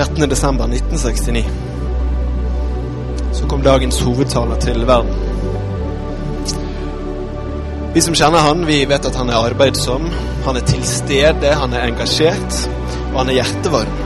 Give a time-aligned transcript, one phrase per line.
[0.00, 1.44] 13.12.1969
[3.32, 5.14] så kom dagens hovedtaler til verden.
[7.94, 10.06] Vi som kjenner han, vi vet at han er arbeidsom,
[10.44, 12.58] han er til stede, han er engasjert,
[13.10, 14.00] og han er hjertevarm.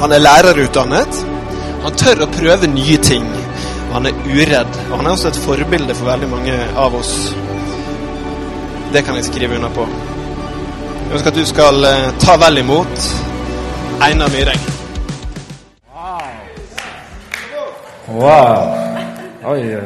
[0.00, 1.22] Han er lærerutdannet,
[1.84, 3.26] han tør å prøve nye ting,
[3.88, 4.78] og han er uredd.
[4.90, 7.14] Og han er også et forbilde for veldig mange av oss.
[8.90, 9.86] Det kan jeg skrive under på.
[11.06, 13.10] Jeg ønsker at du skal eh, ta vel imot
[14.00, 14.60] Einar Myhreng.
[15.92, 16.30] Wow.
[18.16, 19.50] wow.
[19.52, 19.76] Oi.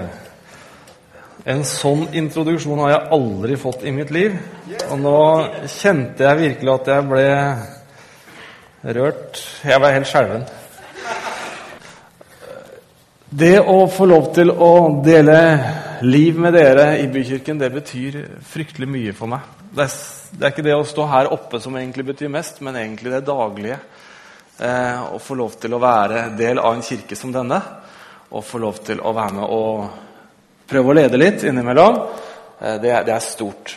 [1.45, 4.37] En sånn introduksjon har jeg aldri fått i mitt liv.
[4.87, 5.17] Og nå
[5.67, 7.25] kjente jeg virkelig at jeg ble
[9.01, 9.41] rørt.
[9.67, 10.47] Jeg ble helt skjelven.
[13.35, 14.71] Det å få lov til å
[15.03, 15.41] dele
[16.07, 19.43] liv med dere i Bykirken, det betyr fryktelig mye for meg.
[19.75, 19.89] Det
[20.39, 23.81] er ikke det å stå her oppe som egentlig betyr mest, men egentlig det daglige.
[24.59, 27.57] Eh, å få lov til å være del av en kirke som denne
[28.31, 31.99] og få lov til å være med og prøve å lede litt innimellom,
[32.61, 33.75] eh, det, det er stort.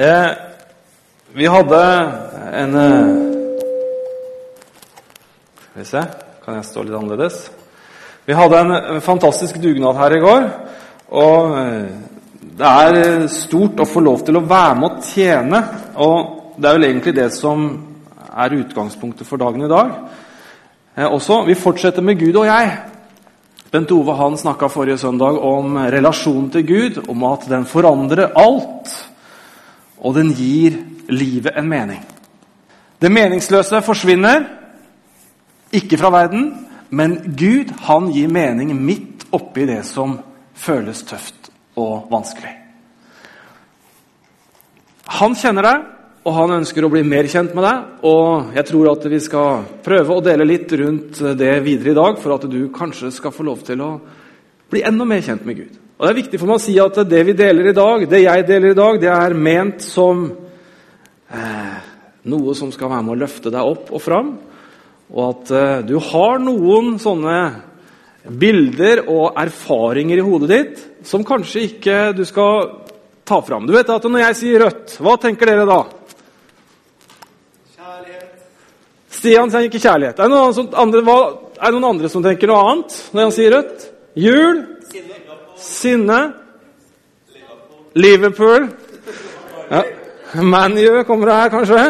[0.00, 0.30] Eh,
[1.36, 1.82] vi hadde
[2.56, 3.10] en eh,
[5.60, 6.02] Skal vi se
[6.44, 7.38] Kan jeg stå litt annerledes?
[8.24, 10.48] Vi hadde en fantastisk dugnad her i går.
[11.20, 11.86] Og eh,
[12.56, 15.62] det er stort å få lov til å være med og tjene.
[16.00, 17.68] Og det er vel egentlig det som
[18.36, 19.90] er utgangspunktet for dagen i dag.
[20.96, 22.78] Eh, også, Vi fortsetter med Gud og jeg.
[23.72, 28.90] Bent Ove han snakka forrige søndag om relasjonen til Gud, om at den forandrer alt,
[29.98, 30.76] og den gir
[31.08, 32.02] livet en mening.
[33.00, 34.44] Det meningsløse forsvinner,
[35.72, 40.18] ikke fra verden, men Gud han gir mening midt oppi det som
[40.54, 42.52] føles tøft og vanskelig.
[45.18, 45.88] Han kjenner deg,
[46.22, 47.86] og han ønsker å bli mer kjent med deg.
[48.06, 52.18] Og jeg tror at vi skal prøve å dele litt rundt det videre i dag,
[52.22, 53.92] for at du kanskje skal få lov til å
[54.70, 55.80] bli enda mer kjent med Gud.
[55.98, 58.22] Og Det er viktig for meg å si at det vi deler i dag, det
[58.22, 60.24] jeg deler i dag, det er ment som
[61.30, 61.76] eh,
[62.30, 64.32] noe som skal være med å løfte deg opp og fram.
[65.12, 67.36] Og at eh, du har noen sånne
[68.22, 72.68] bilder og erfaringer i hodet ditt som kanskje ikke du skal
[73.26, 73.66] ta fram.
[73.66, 75.80] Du vet at Når jeg sier rødt, hva tenker dere da?
[79.12, 80.18] Stian ikke kjærlighet.
[80.18, 81.16] Er det, noen andre, hva,
[81.60, 83.88] er det noen andre som tenker noe annet når han sier rødt?
[84.18, 84.62] Jul?
[85.60, 86.20] Sinne?
[87.94, 88.70] Liverpool?
[89.68, 89.82] Ja.
[90.40, 91.84] ManU kommer det her, kanskje?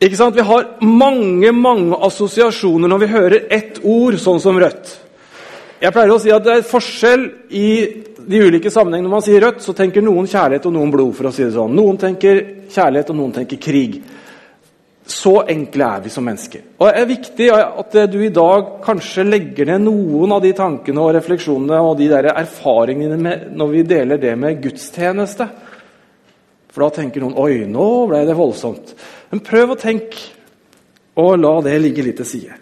[0.00, 0.36] Ikke sant?
[0.36, 4.96] Vi har mange mange assosiasjoner når vi hører ett ord, sånn som rødt.
[5.80, 7.68] Jeg pleier å si at det er forskjell i
[8.26, 9.08] de ulike sammenhengene.
[9.08, 11.14] Når man sier rødt, så tenker noen kjærlighet og noen blod.
[11.14, 11.76] for å si det sånn.
[11.76, 12.40] Noen tenker
[12.72, 14.00] kjærlighet, og noen tenker krig.
[15.06, 16.64] Så enkle er vi som mennesker.
[16.80, 21.02] Og Det er viktig at du i dag kanskje legger ned noen av de tankene
[21.02, 25.46] og refleksjonene og de der erfaringene med, når vi deler det med gudstjeneste.
[26.74, 28.96] For da tenker noen Oi, nå ble det voldsomt.
[29.30, 30.18] Men prøv å tenke,
[31.16, 32.58] og la det ligge litt til side.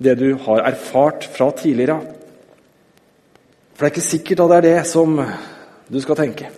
[0.00, 1.98] Det du har erfart fra tidligere.
[3.74, 5.18] For det er ikke sikkert at det er det som
[5.90, 6.48] du skal tenke.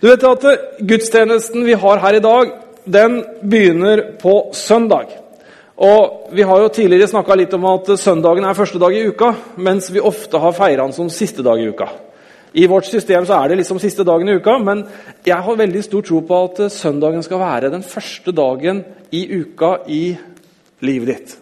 [0.00, 0.46] Du vet at
[0.86, 2.54] Gudstjenesten vi har her i dag,
[2.88, 5.12] den begynner på søndag.
[5.78, 9.32] Og Vi har jo tidligere snakka litt om at søndagen er første dag i uka,
[9.56, 11.88] mens vi ofte har feira den som siste dag i uka.
[12.52, 14.82] I vårt system så er det liksom siste dagen i uka, men
[15.24, 18.82] jeg har veldig stor tro på at søndagen skal være den første dagen
[19.12, 20.16] i uka i
[20.80, 21.36] livet ditt.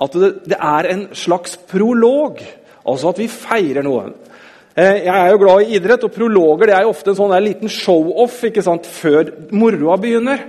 [0.00, 2.40] At det, er en slags prolog,
[2.86, 4.08] altså at vi feirer noe.
[4.74, 7.36] Eh, jeg er jo glad i idrett, og prologer det er jo ofte en sånn
[7.44, 10.42] liten show-off før moroa begynner.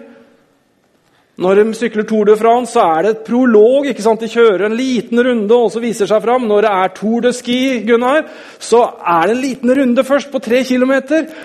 [1.35, 3.87] Når de sykler Tour de France, så er det et prolog.
[3.89, 4.21] ikke sant?
[4.23, 6.45] De kjører en liten runde og så viser seg fram.
[6.47, 7.57] Når det er Tour de Ski,
[7.87, 8.21] Gunnar,
[8.59, 10.93] så er det en liten runde først på tre km.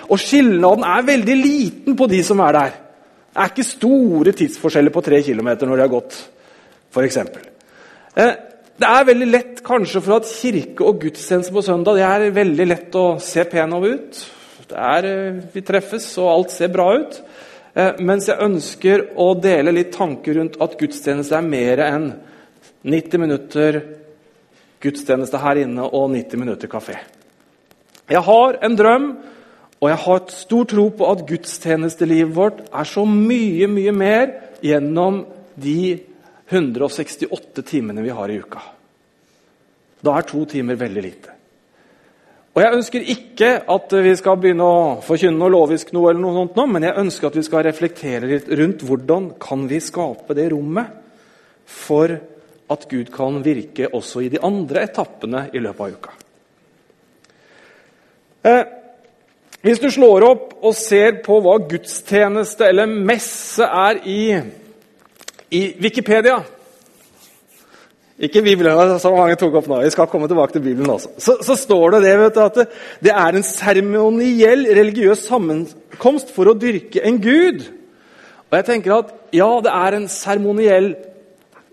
[0.07, 2.77] Og skilnaden er veldig liten på de som er der.
[3.31, 6.17] Det er ikke store tidsforskjeller på tre km når de har gått,
[6.91, 7.19] f.eks.
[8.19, 8.33] Eh,
[8.81, 12.67] det er veldig lett kanskje for at kirke og gudstjeneste på søndag det er veldig
[12.67, 14.23] lett å se pen ut.
[14.71, 17.21] Det er, eh, vi treffes, og alt ser bra ut.
[17.75, 22.11] Eh, mens jeg ønsker å dele litt tanker rundt at gudstjeneste er mer enn
[22.83, 23.81] 90 minutter
[24.81, 26.97] gudstjeneste her inne og 90 minutter kafé.
[28.11, 29.11] Jeg har en drøm,
[29.81, 34.33] og jeg har et stor tro på at gudstjenestelivet vårt er så mye, mye mer
[34.65, 35.23] gjennom
[35.61, 36.01] de
[36.51, 38.63] 168 timene vi har i uka.
[40.01, 41.40] Da er to timer veldig lite.
[42.51, 46.35] Og Jeg ønsker ikke at vi skal begynne å forkynne noe lovisk noe, eller noe
[46.35, 50.35] sånt nå, men jeg ønsker at vi skal reflektere litt rundt hvordan kan vi skape
[50.35, 50.97] det rommet
[51.71, 52.17] for
[52.71, 56.17] at Gud kan virke også i de andre etappene i løpet av uka.
[58.51, 58.63] Eh,
[59.63, 64.23] hvis du slår opp og ser på hva gudstjeneste eller messe er i,
[65.55, 66.41] i Wikipedia
[68.21, 69.81] Ikke Bibelen, som mange tok opp nå.
[69.81, 71.15] Vi skal komme tilbake til Bibelen også.
[71.17, 72.67] Så, så står det det, vet du, at det,
[73.07, 77.65] det er en seremoniell religiøs sammenkomst for å dyrke en gud.
[78.51, 80.93] Og jeg tenker at ja, det er en seremoniell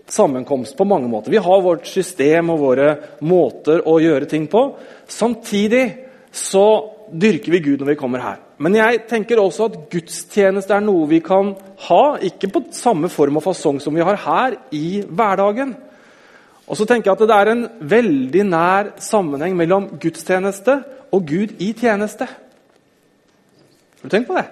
[0.08, 1.34] sammenkomst på mange måter.
[1.34, 4.70] Vi har vårt system og våre måter å gjøre ting på.
[5.10, 5.84] Samtidig
[6.32, 6.68] så
[7.08, 8.38] dyrker vi Gud når vi kommer her.
[8.58, 11.52] Men jeg tenker også at gudstjeneste er noe vi kan
[11.88, 15.76] ha, ikke på samme form og fasong som vi har her, i hverdagen.
[16.68, 20.82] Og så tenker jeg at Det er en veldig nær sammenheng mellom gudstjeneste
[21.12, 22.26] og Gud i tjeneste.
[22.28, 24.44] Har du tenkt på det?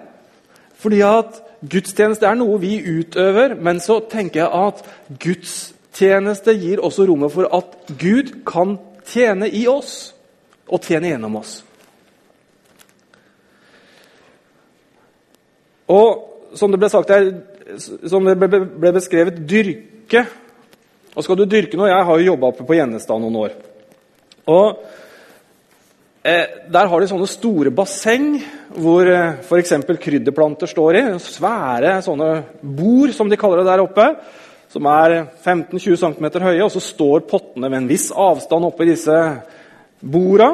[0.76, 4.82] Fordi at Gudstjeneste er noe vi utøver, men så tenker jeg at
[5.22, 8.76] gudstjeneste gir også rommet for at Gud kan
[9.08, 10.12] tjene i oss
[10.68, 11.58] og tjene gjennom oss.
[15.88, 17.30] Og som det ble sagt her,
[17.78, 20.26] som det ble beskrevet dyrke.
[21.16, 23.56] Og skal du dyrke noe Jeg har jo jobba på Gjennestad noen år.
[24.52, 24.84] Og
[26.26, 28.32] Eh, der har de sånne store basseng
[28.74, 29.74] hvor eh, f.eks.
[30.02, 31.02] krydderplanter står i.
[31.22, 34.06] Svære sånne bord, som de kaller det der oppe.
[34.72, 38.88] Som er 15-20 cm høye, og så står pottene ved en viss avstand oppe i
[38.90, 39.18] disse
[40.02, 40.48] borda.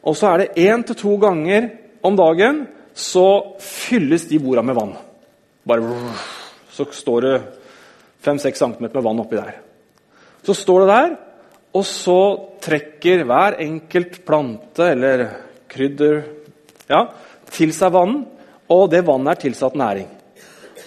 [0.00, 1.68] Og så er det én til to ganger
[2.00, 2.62] om dagen
[2.96, 3.26] så
[3.60, 4.96] fylles de borda med vann.
[5.68, 5.92] Bare
[6.72, 7.36] Så står det
[8.24, 9.60] 5-6 cm med vann oppi der.
[10.42, 11.14] Så står det der,
[11.72, 12.20] og så
[12.62, 15.24] trekker hver enkelt plante eller
[15.72, 16.22] krydder
[16.90, 17.06] ja,
[17.52, 18.18] til seg vann,
[18.72, 20.08] og det vannet er tilsatt næring.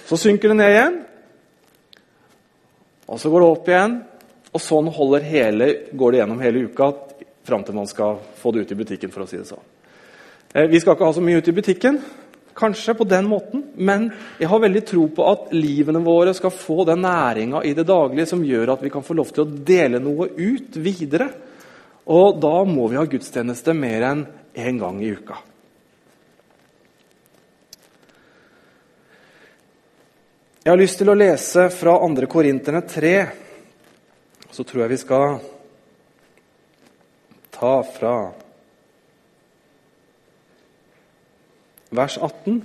[0.05, 0.99] Så synker det ned igjen,
[3.05, 3.95] og så går det opp igjen.
[4.55, 4.87] Og sånn
[5.21, 6.93] hele, går det gjennom hele uka
[7.45, 9.11] fram til man skal få det ut i butikken.
[9.11, 9.63] for å si det sånn.
[10.53, 11.99] Eh, vi skal ikke ha så mye ut i butikken,
[12.55, 14.05] Kanskje på den måten, men
[14.39, 18.29] jeg har veldig tro på at livene våre skal få den næringa i det daglige
[18.29, 21.27] som gjør at vi kan få lov til å dele noe ut videre.
[22.07, 24.23] Og da må vi ha gudstjeneste mer enn
[24.55, 25.41] én gang i uka.
[30.63, 32.25] Jeg har lyst til å lese fra 2.
[32.31, 33.13] Korinterne 3.
[34.49, 35.35] Så tror jeg vi skal
[37.53, 38.15] ta fra
[41.97, 42.61] vers 18.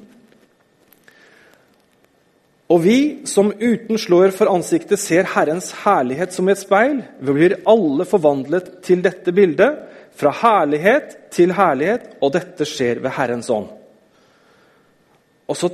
[2.71, 7.59] Og vi som uten slår for ansiktet ser Herrens herlighet som et speil, vi blir
[7.69, 13.71] alle forvandlet til dette bildet, fra herlighet til herlighet, og dette skjer ved Herrens ånd.
[15.51, 15.71] Og så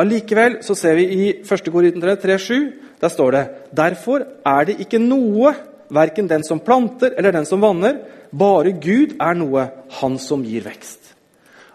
[0.00, 1.68] Allikevel så ser vi i 1.
[1.68, 2.70] Korintere 3,7
[3.02, 3.44] der står det
[3.76, 5.52] Derfor er det ikke noe,
[5.92, 7.98] verken den som planter eller den som vanner,
[8.32, 9.66] bare Gud er noe,
[10.00, 11.12] han som gir vekst.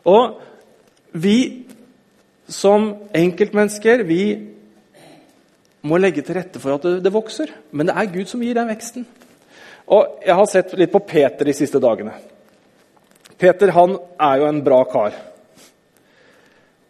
[0.08, 0.40] Og
[1.18, 1.40] vi
[2.48, 4.22] som enkeltmennesker vi
[5.88, 7.52] må legge til rette for at det, det, vokser.
[7.72, 9.08] Men det er Gud som gir den veksten.
[9.94, 12.16] Og Jeg har sett litt på Peter de siste dagene.
[13.38, 15.16] Peter han er jo en bra kar.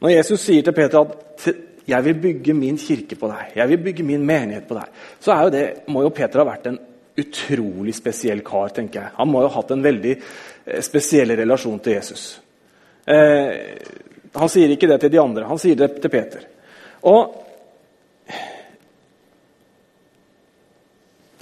[0.02, 1.48] Når Jesus sier til Peter at
[1.88, 4.90] 'jeg vil bygge min kirke på deg', 'jeg vil bygge min menighet på deg',
[5.20, 6.80] så jo det, må jo Peter ha vært en
[7.18, 8.70] utrolig spesiell kar.
[8.70, 9.12] tenker jeg.
[9.18, 10.18] Han må jo ha hatt en veldig
[10.66, 12.42] eh, spesiell relasjon til Jesus.
[13.08, 13.76] Eh,
[14.38, 16.46] han sier ikke det til de andre, han sier det til Peter.
[17.08, 17.36] Og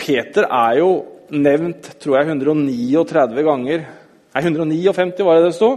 [0.05, 0.89] Peter er jo
[1.33, 3.85] nevnt tror jeg, 139 ganger.
[4.35, 5.71] Nei, 159 var det det sto.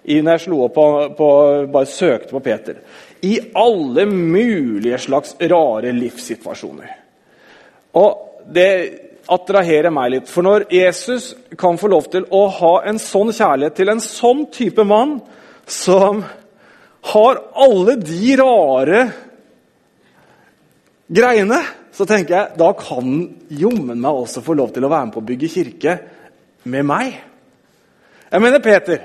[0.00, 0.86] Når jeg slo opp på,
[1.16, 1.28] på,
[1.72, 2.80] bare søkte på Peter.
[3.24, 6.92] I alle mulige slags rare livssituasjoner.
[8.00, 8.72] Og det
[9.30, 10.30] attraherer meg litt.
[10.30, 14.46] For når Jesus kan få lov til å ha en sånn kjærlighet til en sånn
[14.52, 15.18] type mann
[15.70, 16.24] som
[17.00, 19.04] har alle de rare
[21.10, 21.60] greiene,
[21.92, 23.14] så tenker jeg da kan
[23.48, 25.96] jommen meg også få lov til å være med på å bygge kirke
[26.70, 27.16] med meg.
[28.30, 29.00] Jeg mener Peter.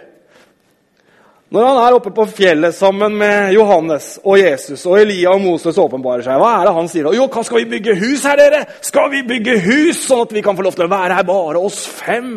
[1.55, 5.77] Når han er oppe på fjellet sammen med Johannes og Jesus og Elia og Moses
[5.79, 7.09] åpenbarer seg, hva er det han sier?
[7.15, 8.63] Jo, hva skal vi bygge hus her, dere?
[8.83, 11.61] Skal vi bygge hus, sånn at vi kan få lov til å være her bare
[11.61, 12.33] oss fem?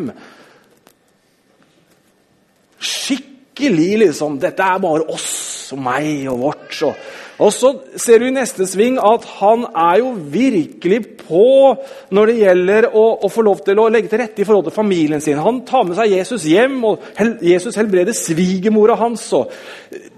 [2.78, 4.38] Skikkelig, liksom.
[4.42, 6.76] Dette er bare oss og meg og vårt.
[6.86, 6.94] Og,
[7.38, 7.70] og så
[8.00, 11.44] ser du i neste sving at han er jo virkelig på
[12.14, 14.76] når det gjelder å, å, få lov til å legge til rette i forhold til
[14.76, 15.40] familien sin.
[15.42, 19.26] Han tar med seg Jesus hjem, og hel, Jesus helbreder svigermora hans.
[19.36, 19.52] og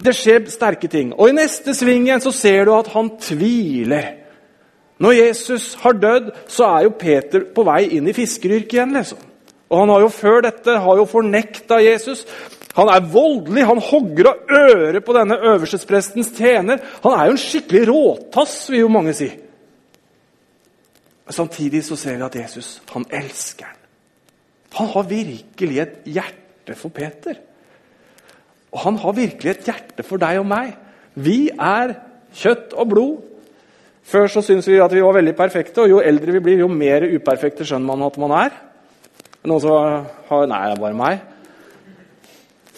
[0.01, 1.15] Det skjer sterke ting.
[1.17, 4.17] Og i neste sving igjen så ser du at han tviler
[5.01, 8.93] Når Jesus har dødd, så er jo Peter på vei inn i fiskeryrket igjen.
[8.93, 9.19] liksom.
[9.71, 12.27] Og Han har jo før dette har jo fornekta Jesus.
[12.79, 16.79] Han er voldelig, han hogger av øret på denne øverstesprestens tjener.
[17.03, 19.29] Han er jo en skikkelig råtass, vil jo mange si.
[21.27, 23.81] Men Samtidig så ser vi at Jesus han elsker han.
[24.79, 27.41] Han har virkelig et hjerte for Peter.
[28.71, 30.77] Og han har virkelig et hjerte for deg og meg.
[31.19, 31.97] Vi er
[32.39, 33.17] kjøtt og blod.
[34.07, 36.71] Før så syntes vi at vi var veldig perfekte, og jo eldre vi blir, jo
[36.71, 38.55] mer uperfekte skjønner man at man er.
[39.47, 41.21] Noen som har Nei, det er bare meg.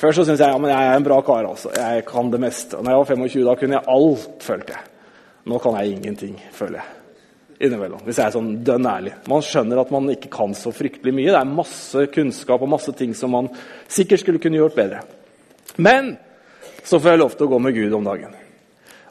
[0.03, 1.47] Før så syntes jeg ja, men jeg er en bra kar.
[1.47, 1.71] altså.
[1.77, 2.75] Jeg kan det meste.
[2.75, 4.89] Og når jeg var 25, da kunne jeg alt, følte jeg.
[5.47, 6.99] Nå kan jeg ingenting, føler jeg.
[7.63, 9.13] Innimellom, hvis jeg er sånn dønn ærlig.
[9.31, 11.31] Man skjønner at man ikke kan så fryktelig mye.
[11.31, 13.51] Det er masse kunnskap og masse ting som man
[13.87, 15.05] sikkert skulle kunne gjort bedre.
[15.79, 16.17] Men
[16.83, 18.35] så får jeg lov til å gå med Gud om dagen.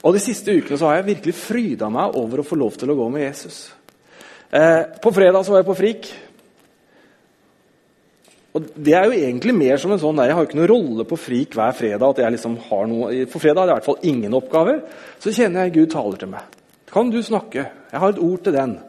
[0.01, 2.91] Og De siste ukene så har jeg virkelig fryda meg over å få lov til
[2.91, 3.61] å gå med Jesus.
[4.51, 6.11] Eh, på fredag så var jeg på Frik.
[8.51, 10.71] Og Det er jo egentlig mer som en sånn nei, Jeg har jo ikke noen
[10.73, 12.09] rolle på Frik hver fredag.
[12.09, 14.81] at jeg liksom har noe, For fredag har det i hvert fall ingen oppgaver.
[15.19, 16.41] Så kjenner jeg Gud taler til meg.
[16.91, 17.69] Kan du snakke?
[17.91, 18.79] Jeg har et ord til den.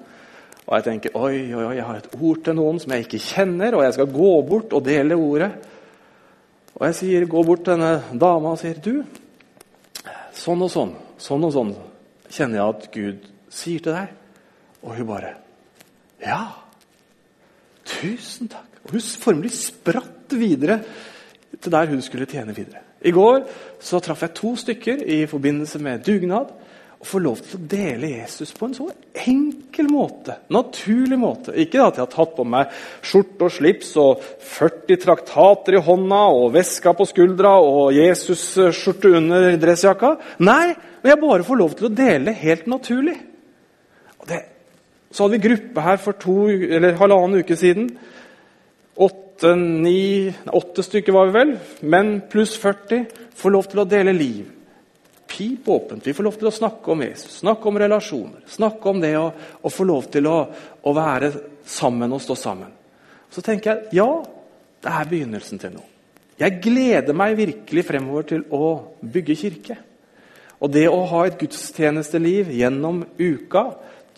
[0.67, 3.19] Og jeg tenker oi, oi, oi, jeg har et ord til noen som jeg ikke
[3.23, 5.51] kjenner, og jeg skal gå bort og dele ordet.
[6.79, 9.03] Og jeg sier, går bort til denne dama og sier du,
[10.33, 11.75] sånn og sånn, sånn og sånn
[12.33, 14.19] kjenner jeg at Gud sier til deg.
[14.83, 15.37] Og hun bare
[16.23, 16.43] Ja!
[17.85, 18.72] Tusen takk.
[18.85, 20.81] Og hun formelig spratt videre
[21.61, 22.83] til der hun skulle tjene videre.
[23.03, 23.45] I går
[23.83, 26.53] så traff jeg to stykker i forbindelse med dugnad.
[27.03, 28.85] Og få lov til å dele Jesus på en så
[29.25, 31.51] enkel måte, naturlig måte.
[31.59, 32.71] Ikke at jeg har tatt på meg
[33.03, 39.49] skjorte og slips og 40 traktater i hånda og veska på skuldra og Jesus-skjorte under
[39.65, 40.13] dressjakka.
[40.47, 43.19] Nei, men jeg bare får lov til å dele helt naturlig.
[44.31, 44.39] Det,
[45.11, 47.91] så hadde vi gruppe her for to, eller halvannen uke siden.
[48.95, 51.55] Åtte, ni, åtte stykker var vi vel.
[51.81, 54.51] Menn pluss 40 får lov til å dele liv
[55.33, 56.07] pip åpent.
[56.07, 58.43] Vi får lov til å snakke om Jesus, snakke om relasjoner.
[58.53, 60.37] Snakke om det å få lov til å,
[60.83, 61.33] å, være
[61.65, 62.73] sammen og stå sammen.
[63.33, 64.09] Så tenker jeg ja,
[64.83, 65.89] det er begynnelsen til noe.
[66.41, 68.69] Jeg gleder meg virkelig fremover til å
[69.01, 69.79] bygge kirke.
[70.63, 73.67] Og det å ha et gudstjenesteliv gjennom uka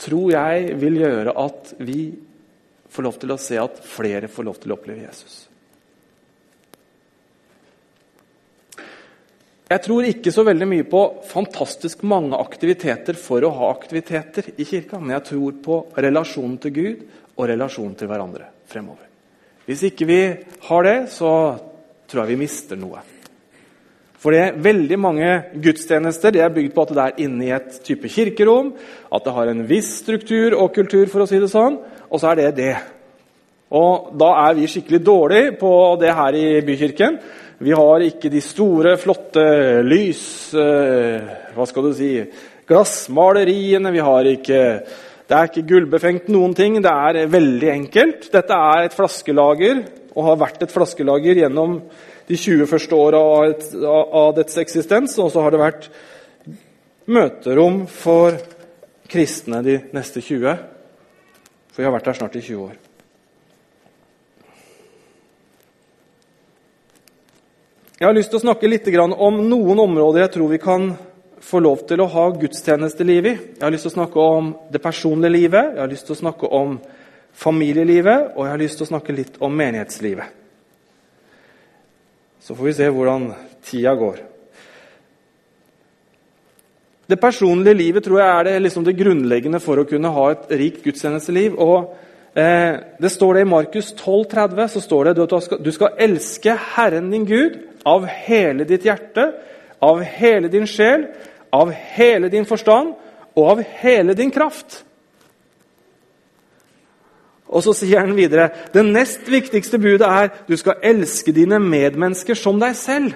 [0.00, 1.98] tror jeg vil gjøre at vi
[2.94, 5.42] får lov til å se at flere får lov til å oppleve Jesus.
[9.64, 14.66] Jeg tror ikke så veldig mye på fantastisk mange aktiviteter for å ha aktiviteter i
[14.68, 17.00] kirka, men jeg tror på relasjonen til Gud
[17.34, 19.08] og relasjonen til hverandre fremover.
[19.64, 20.20] Hvis ikke vi
[20.68, 21.32] har det, så
[22.06, 23.00] tror jeg vi mister noe.
[24.20, 25.30] For det er veldig mange
[25.64, 28.70] gudstjenester det er bygd på at det er inne i et type kirkerom,
[29.12, 31.80] at det har en viss struktur og kultur, for å si det sånn,
[32.14, 32.74] og så er det det.
[33.74, 37.18] Og Da er vi skikkelig dårlige på det her i bykirken.
[37.58, 40.54] Vi har ikke de store, flotte lys...
[40.54, 42.12] Eh, hva skal du si
[42.66, 43.92] Glassmaleriene.
[43.92, 44.62] Vi har ikke
[45.24, 46.76] Det er ikke gullbefengt noen ting.
[46.82, 48.26] Det er veldig enkelt.
[48.32, 51.78] Dette er et flaskelager og har vært et flaskelager gjennom
[52.28, 55.16] de 20 første åra av, dets eksistens.
[55.18, 55.88] Og så har det vært
[57.08, 58.36] møterom for
[59.08, 60.73] kristne de neste 20.
[61.74, 62.74] For jeg har vært der snart i 20 år.
[67.98, 70.92] Jeg har lyst til å snakke litt om noen områder jeg tror vi kan
[71.42, 73.34] få lov til å ha gudstjenesteliv i.
[73.34, 76.22] Jeg har lyst til å snakke om det personlige livet, jeg har lyst til å
[76.22, 76.78] snakke om
[77.34, 80.30] familielivet, og jeg har lyst til å snakke litt om menighetslivet.
[82.44, 83.26] Så får vi se hvordan
[83.64, 84.22] tida går.
[87.06, 90.54] Det personlige livet tror jeg er det, liksom det grunnleggende for å kunne ha et
[90.56, 91.58] rikt gudstjenesteliv.
[92.34, 97.10] eh, Det står det i Markus 12,30 så står det at du skal elske Herren
[97.10, 99.32] din Gud av hele ditt hjerte,
[99.80, 101.06] av hele din sjel,
[101.52, 102.94] av hele din forstand
[103.36, 104.84] og av hele din kraft.
[107.54, 112.34] Og så sier han videre det nest viktigste budet er du skal elske dine medmennesker
[112.34, 113.12] som deg selv.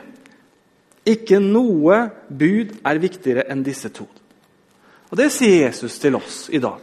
[1.08, 4.06] Ikke noe bud er viktigere enn disse to.
[5.08, 6.82] Og Det sier Jesus til oss i dag.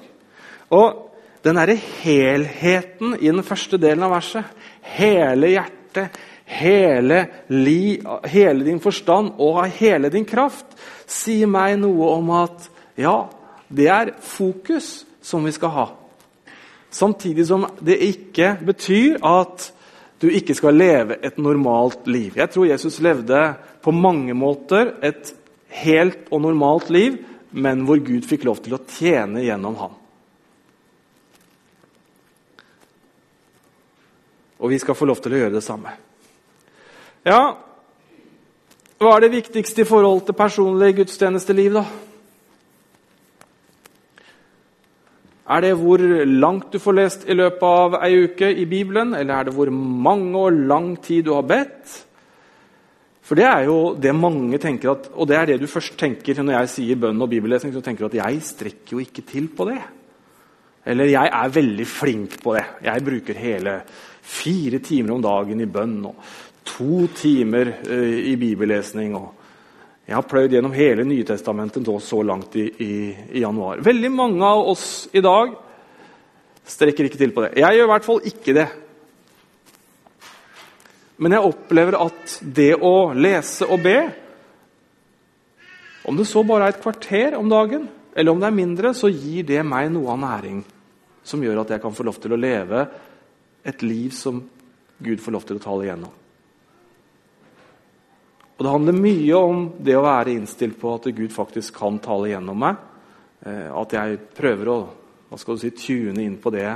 [0.74, 1.01] Og
[1.46, 4.48] den derre helheten i den første delen av verset,
[4.96, 6.15] hele hjertet,
[6.46, 7.20] hele,
[7.53, 10.74] li, hele din forstand og hele din kraft,
[11.05, 12.65] sier meg noe om at
[12.98, 13.27] ja,
[13.70, 15.86] det er fokus som vi skal ha.
[16.89, 19.70] Samtidig som det ikke betyr at
[20.22, 22.38] du ikke skal leve et normalt liv.
[22.38, 23.41] Jeg tror Jesus levde
[23.84, 25.34] på mange måter et
[25.84, 27.19] helt og normalt liv
[27.55, 29.93] men hvor Gud fikk lov til å tjene gjennom ham.
[34.60, 35.93] Og vi skal få lov til å gjøre det samme.
[37.25, 37.55] Ja,
[39.00, 41.86] hva er det viktigste i forhold til personlig gudstjenesteliv, da?
[45.45, 49.33] Er det hvor langt du får lest i løpet av ei uke i Bibelen, eller
[49.35, 51.99] er det hvor mange og lang tid du har bedt?
[53.25, 56.41] For det er jo det mange tenker at, Og det er det du først tenker
[56.41, 57.73] når jeg sier bønn og bibellesning.
[57.73, 59.81] så tenker du at jeg strekker jo ikke til på det.
[60.85, 62.65] Eller jeg er veldig flink på det.
[62.85, 63.79] Jeg bruker hele
[64.21, 66.15] fire timer om dagen i bønn og
[66.65, 69.15] to timer uh, i bibellesning.
[69.15, 69.35] og
[70.05, 72.95] Jeg har pløyd gjennom hele Nytestamentet så langt i, i,
[73.31, 73.81] i, januar.
[73.81, 75.55] Veldig mange av oss i dag
[76.65, 77.55] strekker ikke til på det.
[77.57, 78.67] Jeg gjør i hvert fall ikke det.
[81.17, 83.97] Men jeg opplever at det å lese og be
[86.05, 89.09] Om det så bare er et kvarter om dagen, eller om det er mindre, så
[89.09, 90.59] gir det meg noe av næring
[91.25, 92.83] som gjør at jeg kan få lov til å leve
[93.65, 94.43] et liv som
[95.01, 96.13] Gud får lov til å tale igjennom.
[98.55, 102.31] Og Det handler mye om det å være innstilt på at Gud faktisk kan tale
[102.31, 102.77] gjennom meg.
[103.45, 104.79] Eh, at jeg prøver å
[105.29, 106.69] hva skal du si, tune inn på det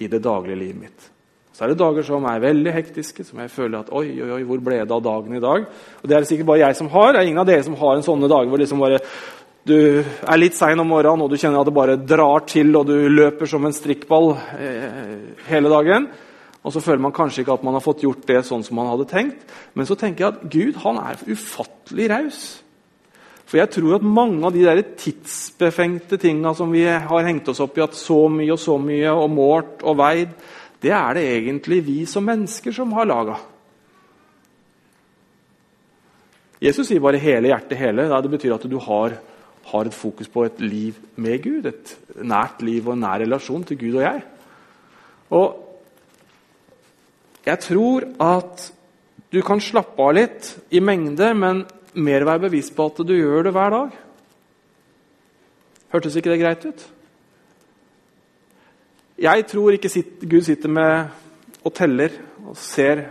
[0.00, 1.08] i det daglige livet mitt.
[1.52, 4.44] Så er det dager som er veldig hektiske, som jeg føler at oi, oi, oi,
[4.46, 5.66] hvor ble det av dagen i dag?
[5.98, 7.12] Og Det er det sikkert bare jeg som har.
[7.12, 9.00] Det er ingen av dere som har en sånne dager hvor liksom bare,
[9.66, 12.86] du er litt sein om morgenen og du kjenner at det bare drar til, og
[12.88, 15.18] du løper som en strikkball eh,
[15.50, 16.08] hele dagen.
[16.66, 18.90] Og så føler man kanskje ikke at man har fått gjort det sånn som man
[18.90, 19.44] hadde tenkt.
[19.78, 22.40] Men så tenker jeg at Gud han er ufattelig raus.
[23.48, 27.62] For jeg tror at mange av de der tidsbefengte tinga som vi har hengt oss
[27.64, 30.34] opp i, at så mye og så mye og målt og veid,
[30.82, 33.38] det er det egentlig vi som mennesker som har laga.
[36.60, 38.22] Jesus sier bare 'hele hjertet hele'.
[38.22, 39.12] Det betyr at du har,
[39.64, 41.66] har, et fokus på et liv med Gud.
[41.66, 44.22] Et nært liv og en nær relasjon til Gud og jeg.
[45.30, 45.67] Og
[47.48, 48.68] jeg tror at
[49.32, 51.64] du kan slappe av litt i mengde, men
[51.98, 53.96] mer være bevisst på at du gjør det hver dag.
[55.92, 56.82] Hørtes ikke det greit ut?
[59.18, 59.90] Jeg tror ikke
[60.30, 62.12] Gud sitter med og teller
[62.44, 63.08] og ser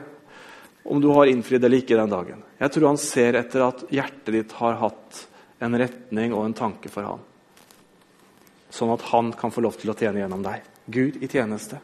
[0.88, 2.44] om du har innfridd eller ikke den dagen.
[2.62, 5.26] Jeg tror han ser etter at hjertet ditt har hatt
[5.66, 7.26] en retning og en tanke for ham.
[8.72, 10.64] Sånn at han kan få lov til å tjene gjennom deg.
[10.88, 11.82] Gud i tjeneste.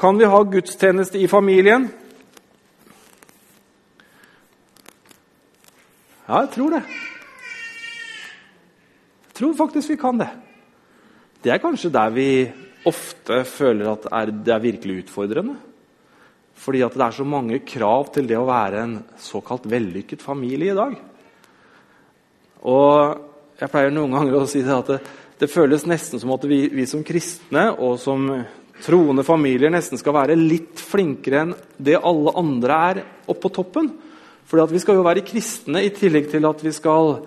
[0.00, 1.82] Kan vi ha gudstjeneste i familien?
[6.24, 6.80] Ja, jeg tror det.
[9.26, 10.28] Jeg tror faktisk vi kan det.
[11.44, 12.30] Det er kanskje der vi
[12.88, 14.06] ofte føler at
[14.40, 15.58] det er virkelig utfordrende.
[16.56, 20.78] Fordi det er så mange krav til det å være en såkalt vellykket familie i
[20.78, 20.94] dag.
[22.72, 24.98] Og jeg pleier noen ganger å si det at det,
[25.44, 28.30] det føles nesten som at vi, vi, som kristne og som
[28.84, 33.90] troende familier nesten skal være litt flinkere enn det alle andre er oppå toppen.
[34.50, 37.20] Fordi at Vi skal jo være kristne i tillegg til at vi skal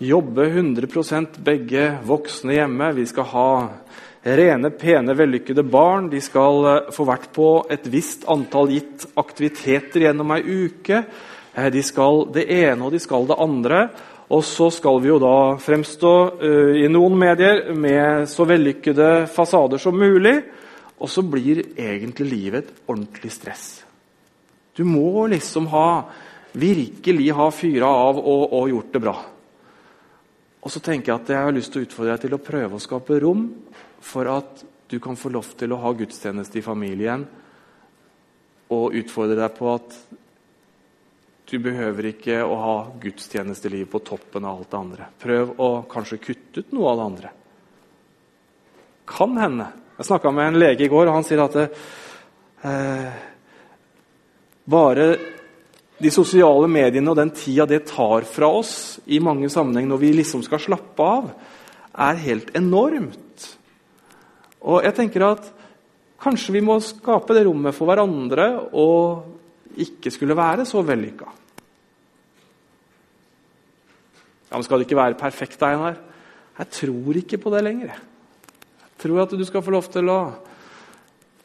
[0.00, 2.92] jobbe 100% begge voksne hjemme.
[2.94, 3.50] Vi skal ha
[4.22, 6.08] rene, pene, vellykkede barn.
[6.12, 11.02] De skal eh, få vært på et visst antall gitt aktiviteter gjennom ei uke.
[11.54, 13.82] Eh, de skal det ene og de skal det andre.
[14.30, 19.82] Og så skal vi jo da fremstå uh, i noen medier med så vellykkede fasader
[19.82, 20.36] som mulig.
[21.00, 23.68] Og så blir egentlig livet et ordentlig stress.
[24.76, 26.10] Du må liksom ha
[26.52, 29.16] virkelig ha fyra av og, og, gjort det bra.
[30.60, 32.76] Og så tenker jeg at jeg har lyst til å utfordre deg til å prøve
[32.76, 33.46] å skape rom
[34.04, 37.22] for at du kan få lov til å ha gudstjeneste i familien,
[38.70, 39.94] og utfordre deg på at
[41.50, 45.08] du behøver ikke å ha gudstjenesteliv på toppen av alt det andre.
[45.18, 47.32] Prøv å kanskje kutte ut noe av det andre.
[49.10, 49.66] Kan hende.
[50.00, 51.66] Jeg snakka med en lege i går, og han sier at det,
[52.64, 53.18] eh,
[54.64, 55.08] bare
[56.00, 58.72] de sosiale mediene og den tida det tar fra oss
[59.04, 61.28] i mange sammenheng når vi liksom skal slappe av,
[61.92, 63.44] er helt enormt.
[64.64, 65.52] Og jeg tenker at
[66.24, 71.28] kanskje vi må skape det rommet for hverandre og ikke skulle være så vellykka.
[74.48, 76.00] Ja, men Skal det ikke være perfekt, Einar?
[76.56, 78.00] Jeg tror ikke på det lenger.
[79.00, 80.20] Tror at du skal få lov til å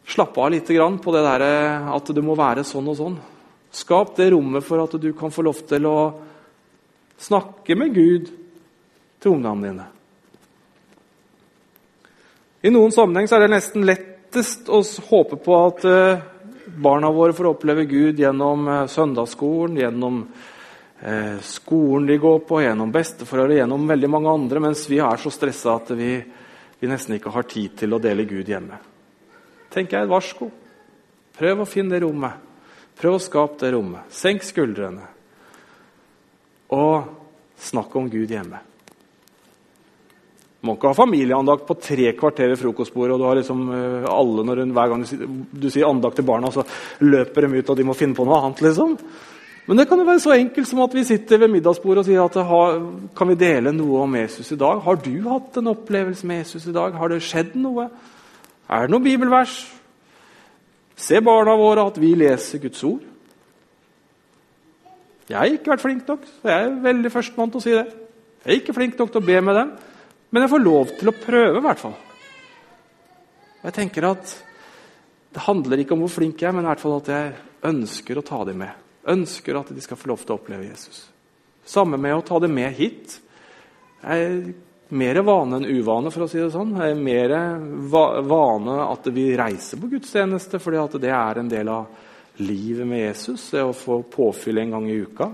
[0.05, 1.43] slappe av litt på det der
[1.95, 3.17] at det må være sånn og sånn.
[3.71, 5.97] Skap det rommet for at du kan få lov til å
[7.17, 8.29] snakke med Gud
[9.19, 9.87] til ungene dine.
[12.65, 16.23] I noen sammenheng er det nesten lettest å håpe på at uh,
[16.65, 20.15] Barna våre får oppleve Gud gjennom eh, søndagsskolen, gjennom
[20.99, 25.31] eh, skolen de går på, gjennom besteforeldre, gjennom veldig mange andre, mens vi er så
[25.31, 26.17] stressa at vi,
[26.79, 28.79] vi, nesten ikke har tid til å dele Gud hjemme.
[29.69, 30.49] tenker jeg varsko.
[31.35, 32.39] Prøv å finne det rommet.
[32.95, 34.07] Prøv å skape det rommet.
[34.13, 35.03] Senk skuldrene.
[36.75, 37.09] Og
[37.59, 38.61] snakk om Gud hjemme.
[40.65, 43.13] Du må ikke ha familieandakt på tre kvarter ved frokostbordet.
[43.13, 45.03] og du har liksom uh, alle når hun, Hver gang
[45.51, 46.63] du, sier andakt til barna, så
[47.03, 48.63] løper de ut og de må finne på noe annet.
[48.65, 48.95] liksom.
[49.65, 52.21] Men det kan jo være så enkelt som at vi sitter ved middagsbordet og sier
[52.21, 54.82] at kan vi dele noe om Jesus i dag.
[54.86, 56.93] Har du hatt en opplevelse med Jesus i dag?
[56.93, 57.88] Har det skjedd noe?
[58.69, 59.58] Er det noe bibelvers?
[60.95, 63.01] Se barna våre at vi leser Guds ord.
[65.25, 66.30] Jeg har ikke vært flink nok.
[66.30, 67.86] så Jeg er veldig førstemann til å si det.
[68.45, 69.75] Jeg er ikke flink nok til å be med dem.
[70.30, 71.95] Men jeg får lov til å prøve, i hvert fall.
[73.65, 74.41] Jeg tenker at
[75.36, 77.34] Det handler ikke om hvor flink jeg er, men i hvert fall at jeg
[77.67, 78.85] ønsker å ta dem med.
[79.11, 81.03] Ønsker at de skal få lov til å oppleve Jesus.
[81.65, 83.19] Samme med å ta det med hit.
[84.01, 84.39] Jeg er
[84.95, 86.75] mer vane enn uvane, for å si det sånn.
[86.77, 87.33] Jeg er mer
[88.29, 93.01] vane at vi reiser på gudstjeneste, fordi at det er en del av livet med
[93.07, 93.49] Jesus.
[93.53, 95.29] Det å få påfyll en gang i uka.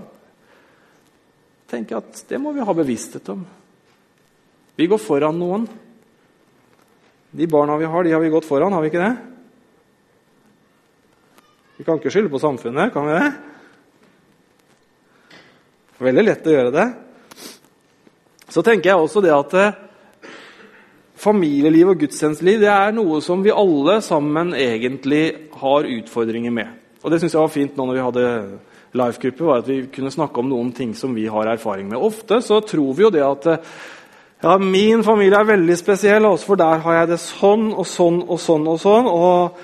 [1.62, 3.44] Jeg tenker at Det må vi ha bevissthet om.
[4.76, 5.68] Vi går foran noen.
[7.32, 9.14] De barna vi har, de har vi gått foran, har vi ikke det?
[11.76, 13.51] Vi kan ikke skylde på samfunnet, kan vi det?
[16.02, 16.84] Veldig lett å gjøre det.
[18.50, 19.76] Så tenker jeg også det at eh,
[21.22, 26.72] familieliv og gudstjenesteliv det er noe som vi alle sammen egentlig har utfordringer med.
[27.02, 28.24] Og Det syns jeg var fint nå når vi hadde
[28.98, 32.02] life-gruppe, var at vi kunne snakke om noen ting som vi har erfaring med.
[32.02, 33.68] Ofte så tror vi jo det at eh,
[34.42, 38.24] ja, min familie er veldig spesiell, også for der har jeg det sånn og sånn
[38.26, 38.66] og sånn.
[38.66, 39.54] og sånn, og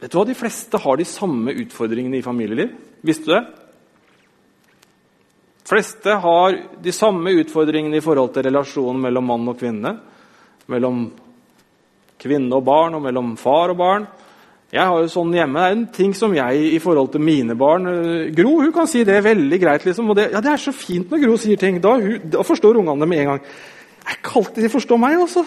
[0.00, 2.72] vet du hva, De fleste har de samme utfordringene i familieliv.
[3.04, 3.44] Visste du det?
[5.64, 9.94] Fleste har de samme utfordringene i forhold til relasjonen mellom mann og kvinne.
[10.72, 11.06] Mellom
[12.20, 14.06] kvinne og barn, og mellom far og barn.
[14.74, 15.60] Jeg har jo sånn hjemme.
[15.60, 18.88] Det er en ting som jeg i forhold til mine barn eh, Gro hun kan
[18.90, 19.84] si det veldig greit.
[19.86, 21.78] liksom, og det, ja, det er så fint når Gro sier ting.
[21.84, 23.44] Da, hun, da forstår ungene det med en gang.
[24.04, 25.20] Er ikke alltid de forstår meg.
[25.22, 25.44] også.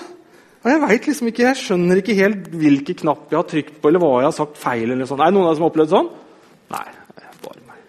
[0.63, 3.89] Og jeg vet liksom ikke, jeg skjønner ikke helt hvilken knapp jeg har trykt på,
[3.89, 4.89] eller hva jeg har sagt feil.
[4.91, 5.21] eller sånn.
[5.21, 6.09] Er det noen av dere som har opplevd sånn?
[6.73, 6.87] Nei.
[7.43, 7.83] bare meg.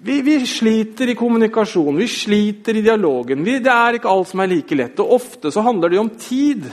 [0.00, 3.42] Vi, vi, sliter i kommunikasjon, vi sliter i dialogen.
[3.44, 5.00] Vi, det er ikke alt som er like lett.
[5.02, 6.68] Og ofte så handler det jo om tid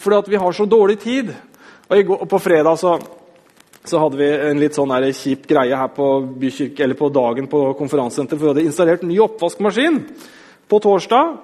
[0.00, 1.30] fordi at vi har så dårlig tid.
[1.90, 2.94] Og går, På fredag så,
[3.84, 6.06] så, hadde vi en litt sånn kjip greie her på,
[6.40, 8.40] bykirke, eller på dagen på konferansesenteret.
[8.40, 10.00] For vi hadde installert ny oppvaskmaskin
[10.66, 11.36] på torsdag.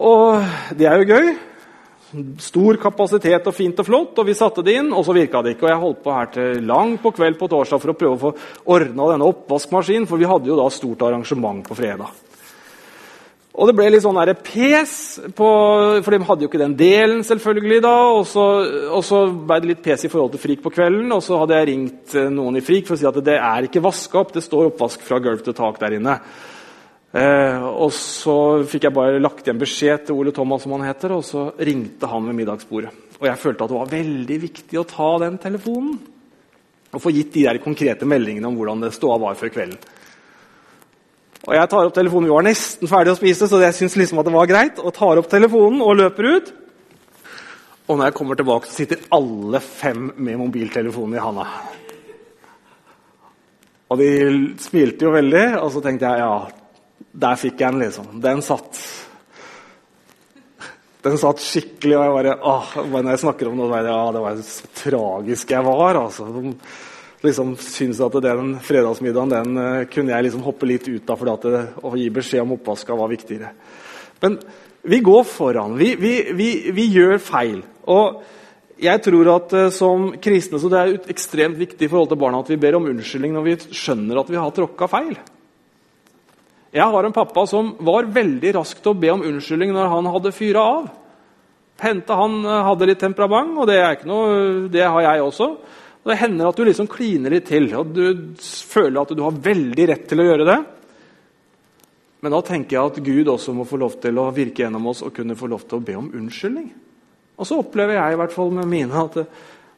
[0.00, 1.34] Og det er jo gøy.
[2.42, 4.16] Stor kapasitet og fint og flott.
[4.18, 5.68] og Vi satte det inn, og så virka det ikke.
[5.68, 8.24] og Jeg holdt på her til langt på kveld på torsdag for å prøve å
[8.24, 8.32] få
[8.74, 12.10] ordna denne oppvaskmaskinen, for vi hadde jo da stort arrangement på fredag.
[13.60, 14.92] Og det ble litt sånn pes,
[15.36, 15.48] på,
[16.00, 17.80] for de hadde jo ikke den delen, selvfølgelig.
[17.82, 18.44] da, Og så,
[18.88, 21.10] og så ble det litt pes i forhold til Frik på kvelden.
[21.12, 23.66] Og så hadde jeg ringt eh, noen i Frik for å si at det er
[23.66, 26.16] ikke vaska opp, det står oppvask fra gulv til tak der inne.
[27.10, 31.16] Eh, og så fikk jeg bare lagt igjen beskjed til Ole Thomas, som han heter,
[31.16, 32.92] og så ringte han ved middagsbordet.
[33.18, 35.96] Og jeg følte at det var veldig viktig å ta den telefonen.
[36.90, 39.78] Og få gitt de der konkrete meldingene om hvordan det ståa var før kvelden.
[41.48, 44.18] Og Jeg tar opp telefonen, Vi var nesten ferdig å spise, så jeg syntes liksom
[44.20, 44.78] at det var greit.
[44.78, 46.52] Og tar opp telefonen og løper ut.
[47.88, 51.46] Og når jeg kommer tilbake, så sitter alle fem med mobiltelefonen i handa.
[53.90, 54.10] Og de
[54.62, 56.59] smilte jo veldig, og så tenkte jeg ja,
[57.12, 58.12] der fikk jeg den, liksom.
[58.22, 58.82] Den satt.
[61.04, 64.40] Den satt skikkelig, og jeg bare, åh, når jeg snakker om det, ja, det var
[64.44, 66.02] så tragisk jeg var.
[66.04, 66.28] altså
[67.24, 71.52] liksom syns at den fredagsmiddagen den uh, kunne jeg liksom hoppe litt ut av fordi
[71.52, 73.52] det, å gi beskjed om oppvaska var viktigere.
[74.24, 74.38] Men
[74.80, 75.76] vi går foran.
[75.76, 77.58] Vi, vi, vi, vi gjør feil.
[77.92, 78.22] Og
[78.80, 82.40] jeg tror at uh, som kristne så det er ekstremt viktig i forhold til barna
[82.40, 85.14] at vi ber om unnskyldning når vi skjønner at vi har tråkka feil.
[86.70, 90.08] Jeg har en pappa som var veldig rask til å be om unnskyldning når han
[90.14, 90.90] hadde fyra av.
[91.82, 95.48] Hente han uh, hadde litt temperament, og det, noe, det har jeg også.
[96.06, 98.04] Det hender at du liksom kliner litt til, og du
[98.38, 100.58] føler at du har veldig rett til å gjøre det.
[102.20, 105.02] Men da tenker jeg at Gud også må få lov til å virke gjennom oss
[105.04, 106.70] og kunne få lov til å be om unnskyldning.
[107.40, 109.18] Og så opplever jeg i hvert fall med mine at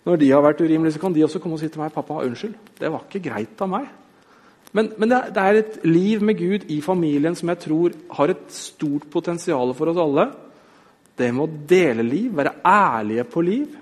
[0.02, 2.20] når de har vært urimelige, så kan de også komme og si til meg pappa,
[2.26, 3.86] unnskyld, det var ikke greit av meg.
[4.72, 8.46] Men, men det er et liv med Gud i familien som jeg tror har et
[8.54, 10.26] stort potensial for oss alle.
[11.18, 13.76] Det med å dele liv, være ærlige på liv.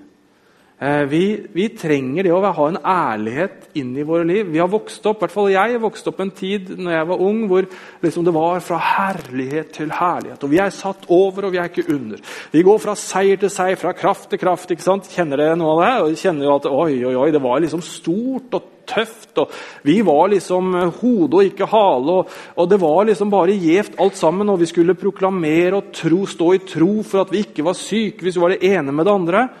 [0.81, 4.47] Eh, vi, vi, trenger det å ha en ærlighet inn i våre liv.
[4.49, 7.21] Vi har vokst opp, i hvert fall jeg vokste opp en tid når jeg var
[7.21, 7.67] ung, hvor
[8.01, 10.41] liksom det var fra herlighet til herlighet.
[10.41, 12.25] Og Vi er satt over, og vi er ikke under.
[12.49, 14.73] Vi går fra seier til seier, fra kraft til kraft.
[14.73, 15.13] ikke sant?
[15.13, 15.93] Kjenner dere noe av det?
[16.01, 19.37] Og kjenner jo at oi, oi, oi, det var liksom stort og tøft.
[19.37, 19.53] og
[19.85, 22.21] Vi var liksom hode og ikke hale.
[22.23, 24.49] Og, og det var liksom bare gjevt alt sammen.
[24.49, 28.25] Og vi skulle proklamere og tro, stå i tro for at vi ikke var syke
[28.25, 29.51] hvis vi var det ene med det andre.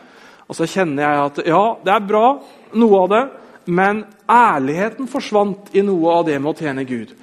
[0.51, 2.25] Og så kjenner jeg at ja, det er bra,
[2.75, 3.21] noe av det,
[3.71, 7.13] men ærligheten forsvant i noe av det med å tjene Gud.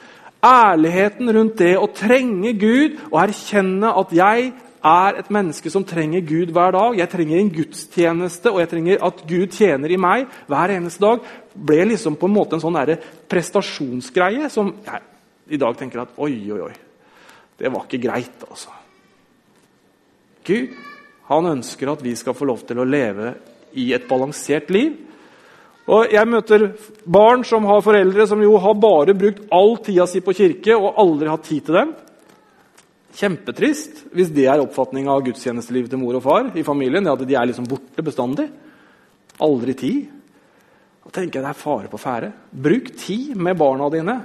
[0.49, 4.49] Ærligheten rundt det å trenge Gud og erkjenne at jeg
[4.89, 6.97] er et menneske som trenger Gud hver dag.
[6.97, 11.25] Jeg trenger en gudstjeneste, og jeg trenger at Gud tjener i meg hver eneste dag.
[11.53, 12.81] ble liksom på en måte en sånn
[13.29, 15.03] prestasjonsgreie som jeg
[15.53, 16.75] i dag tenker at oi, oi, oi.
[17.59, 18.71] Det var ikke greit, altså.
[20.47, 20.88] Gud
[21.29, 23.35] han ønsker at vi skal få lov til å leve
[23.77, 24.97] i et balansert liv.
[25.89, 26.67] Og Jeg møter
[27.05, 31.01] barn som har foreldre som jo har bare brukt all tida si på kirke og
[31.01, 31.95] aldri hatt tid til dem.
[33.19, 37.09] Kjempetrist hvis det er oppfatninga av gudstjenestelivet til mor og far i familien.
[37.09, 38.49] at De er liksom borte bestandig.
[39.41, 40.05] Aldri tid.
[41.05, 42.33] Da tenker jeg det er fare på ferde.
[42.53, 44.21] Bruk tid med barna dine.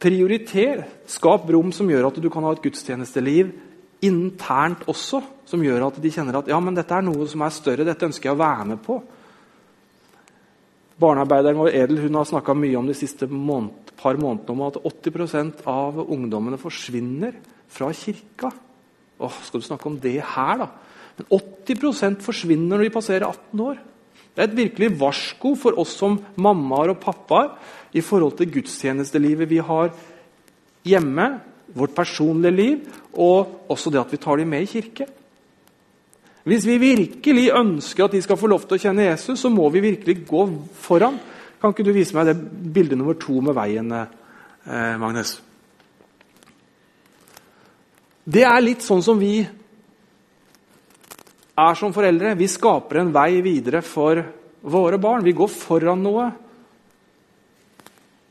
[0.00, 0.84] Prioriter.
[1.06, 3.52] Skap rom som gjør at du kan ha et gudstjenesteliv
[4.04, 7.54] internt også, som gjør at de kjenner at ja, men dette er noe som er
[7.54, 8.98] større, dette ønsker jeg å være med på.
[11.00, 14.78] Barnearbeideren vår Edel hun har snakka mye om de siste måned, par månedene om at
[14.82, 17.36] 80% av ungdommene forsvinner
[17.70, 18.50] fra kirka.
[19.22, 20.68] Åh, skal du snakke om det her, da?
[21.18, 23.78] Men 80% forsvinner når de passerer 18 år.
[24.34, 27.52] Det er et virkelig varsko for oss som mammaer og pappaer
[27.94, 29.92] i forhold til gudstjenestelivet vi har
[30.84, 31.28] hjemme,
[31.74, 35.06] vårt personlige liv, og også det at vi tar dem med i kirke.
[36.44, 39.70] Hvis vi virkelig ønsker at de skal få lov til å kjenne Jesus, så må
[39.72, 40.44] vi virkelig gå
[40.76, 41.16] foran.
[41.60, 42.36] Kan ikke du vise meg det
[42.74, 45.38] bildet nummer to med veien, eh, Magnus?
[48.24, 49.38] Det er litt sånn som vi
[51.54, 52.36] er som foreldre.
[52.36, 54.20] Vi skaper en vei videre for
[54.64, 55.24] våre barn.
[55.24, 56.30] Vi går foran noe.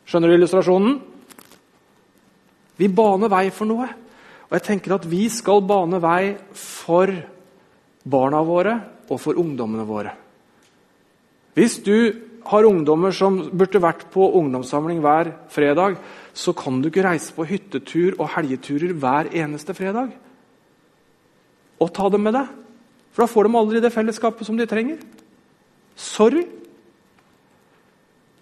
[0.06, 1.13] Skjønner du illustrasjonen?
[2.80, 3.88] Vi baner vei for noe.
[4.50, 7.12] Og jeg tenker at Vi skal bane vei for
[8.04, 8.76] barna våre
[9.10, 10.14] og for ungdommene våre.
[11.54, 11.96] Hvis du
[12.50, 15.96] har ungdommer som burde vært på ungdomssamling hver fredag,
[16.34, 20.12] så kan du ikke reise på hyttetur og helgeturer hver eneste fredag.
[21.80, 22.50] Og ta dem med deg.
[23.14, 25.00] For da får de aldri det fellesskapet som de trenger.
[25.96, 26.48] Sorry.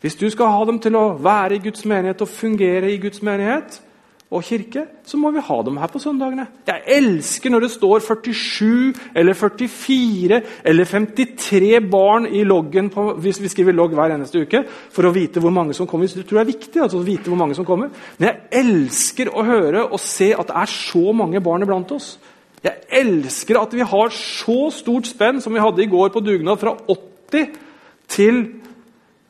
[0.02, 3.22] Hvis du skal ha dem til å være i Guds menighet og fungere i Guds
[3.22, 3.82] menighet,
[4.32, 6.46] og kirke, så må vi ha dem her på søndagene.
[6.68, 10.42] Jeg elsker når det står 47 eller 44
[10.72, 15.14] eller 53 barn i loggen på, hvis vi skriver logg hver eneste uke for å
[15.16, 16.08] vite hvor mange som kommer.
[16.08, 17.92] Det tror jeg er viktig altså, å vite hvor mange som kommer.
[18.18, 22.14] Men jeg elsker å høre og se at det er så mange barn iblant oss.
[22.64, 26.62] Jeg elsker at vi har så stort spenn som vi hadde i går på dugnad,
[26.62, 27.58] fra 80
[28.12, 28.46] til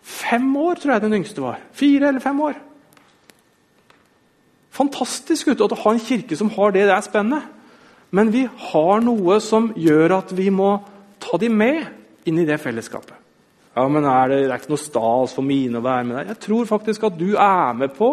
[0.01, 1.63] 5 år, tror jeg den yngste var.
[1.73, 2.67] Fire eller fem år.
[4.71, 6.85] Fantastisk ute å ha en kirke som har det.
[6.87, 7.41] Det er spennende.
[8.11, 10.75] Men vi har noe som gjør at vi må
[11.21, 13.17] ta dem med inn i det fellesskapet.
[13.71, 16.31] Ja, men er det, det er ikke noe stas for mine å være med deg.
[16.33, 18.09] Jeg tror faktisk at du er med på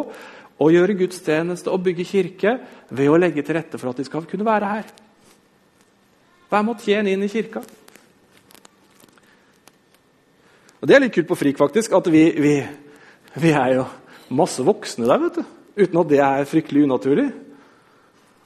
[0.58, 2.54] å gjøre gudstjeneste og bygge kirke
[2.94, 4.88] ved å legge til rette for at de skal kunne være her.
[6.48, 7.62] Vær med å tjene inn i kirka.
[10.78, 12.54] Og Det er litt kult på Frik, faktisk, at vi, vi,
[13.42, 13.86] vi er jo
[14.30, 15.26] masse voksne der.
[15.26, 17.28] vet du uten at det er fryktelig unaturlig.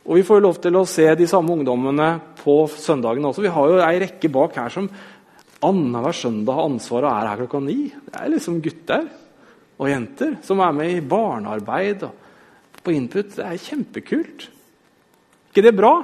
[0.02, 2.08] Og Vi får jo lov til å se de samme ungdommene
[2.42, 3.44] på søndagene også.
[3.44, 4.88] Vi har jo ei rekke bak her som
[5.62, 7.76] annenhver søndag har ansvar og er her klokka ni.
[7.92, 9.04] Det er liksom gutter
[9.78, 12.18] og jenter som er med i barnearbeid og
[12.82, 13.36] på input.
[13.36, 14.48] Det er kjempekult.
[15.50, 15.94] ikke det bra?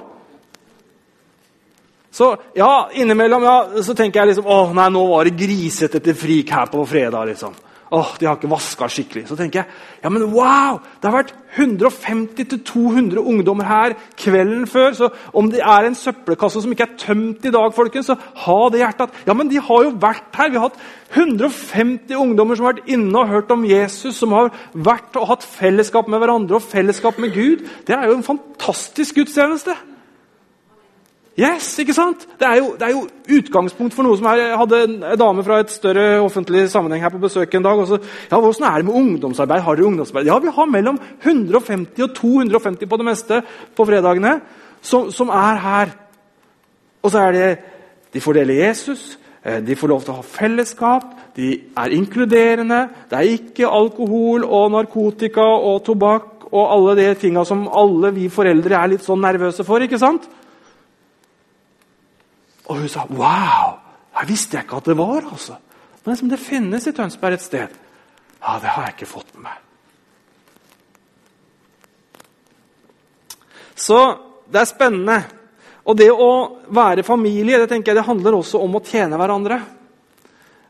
[2.11, 6.17] Så ja, innimellom ja, så tenker jeg liksom Å nei, nå var det grisete til
[6.19, 7.27] frik her på fredag.
[7.29, 7.55] liksom.
[7.91, 9.25] Åh, de har ikke vaska skikkelig.
[9.31, 10.77] Så tenker jeg ja, men wow!
[11.01, 14.93] Det har vært 150-200 ungdommer her kvelden før.
[14.95, 18.59] Så om det er en søppelkasse som ikke er tømt i dag, folkens, så ha
[18.73, 20.53] det hjertet at Ja, men de har jo vært her.
[20.53, 20.81] Vi har hatt
[21.17, 25.47] 150 ungdommer som har vært inne og hørt om Jesus, som har vært og hatt
[25.49, 27.65] fellesskap med hverandre og fellesskap med Gud.
[27.89, 29.77] Det er jo en fantastisk gudstjeneste.
[31.39, 32.25] Yes, ikke sant?
[32.41, 33.05] Det er, jo, det er jo
[33.39, 37.13] utgangspunkt for noe som er, Jeg hadde en dame fra et større offentlig sammenheng her
[37.15, 37.79] på besøk en dag.
[37.79, 37.99] og så,
[38.31, 39.63] ja, Hvordan er det med ungdomsarbeid?
[39.63, 40.27] Har dere ungdomsarbeid?
[40.27, 43.43] Ja, vi har mellom 150 og 250 på det meste
[43.77, 44.41] på fredagene
[44.83, 45.95] som, som er her.
[47.03, 47.59] Og så er det
[48.15, 49.19] De får dele Jesus.
[49.45, 52.89] Eh, de får lov til å ha fellesskap, de er inkluderende.
[53.11, 58.27] Det er ikke alkohol og narkotika og tobakk og alle de tinga som alle vi
[58.33, 59.85] foreldre er litt sånn nervøse for.
[59.85, 60.27] ikke sant?
[62.69, 63.79] Og hun sa 'wow'.
[64.21, 65.23] Jeg visste jeg ikke at det var.
[65.33, 65.57] altså.
[66.05, 67.69] Men liksom det finnes i Tønsberg et sted.
[68.43, 69.59] Ja, det har jeg ikke fått med meg.
[73.75, 74.19] Så
[74.53, 75.23] det er spennende.
[75.85, 79.61] Og det å være familie det tenker jeg, det handler også om å tjene hverandre.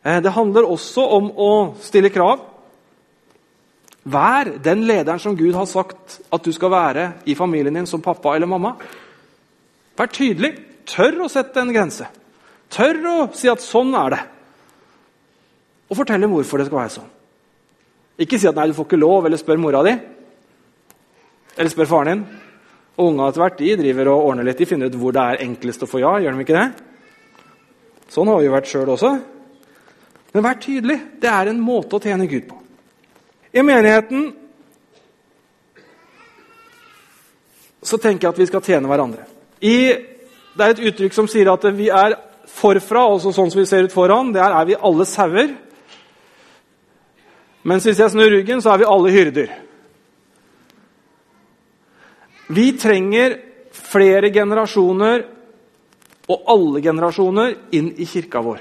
[0.05, 1.51] Eh, det handler også om å
[1.83, 2.45] stille krav.
[4.09, 8.03] Vær den lederen som Gud har sagt at du skal være i familien din som
[8.05, 8.77] pappa eller mamma.
[9.99, 10.67] Vær tydelig.
[10.88, 12.07] Tør å sette en grense.
[12.72, 14.20] Tør å si at sånn er det.
[15.88, 17.11] Og fortelle hvorfor det skal være sånn.
[18.18, 19.94] Ikke si at 'nei, du får ikke lov', eller spør mora di.
[21.57, 22.27] Eller spør faren din.
[22.98, 24.59] Og Unga etter hvert de driver og ordner litt.
[24.59, 26.18] De finner ut hvor det er enklest å få ja.
[26.18, 26.68] Gjør de ikke det?
[28.09, 29.12] Sånn har vi jo vært sjøl også.
[30.35, 30.98] Men vær tydelig.
[31.20, 32.59] Det er en måte å tjene Gud på.
[33.55, 34.33] I menigheten
[37.83, 39.24] så tenker jeg at vi skal tjene hverandre.
[39.62, 39.77] I,
[40.59, 42.16] det er et uttrykk som sier at vi er
[42.51, 45.53] forfra, altså sånn som vi ser ut foran, der er vi alle sauer.
[47.68, 49.53] Mens hvis jeg snur ryggen, så er vi alle hyrder.
[52.49, 53.37] Vi trenger
[53.71, 55.27] flere generasjoner,
[56.29, 58.59] og alle generasjoner, inn i kirka vår.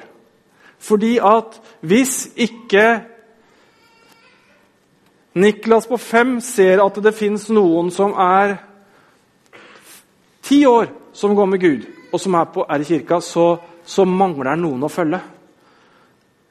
[0.78, 2.88] Fordi at hvis ikke
[5.38, 8.56] Niklas på fem ser at det fins noen som er
[10.46, 13.50] ti år som går med Gud, og som er, på, er i kirka, så,
[13.86, 15.20] så mangler det noen å følge.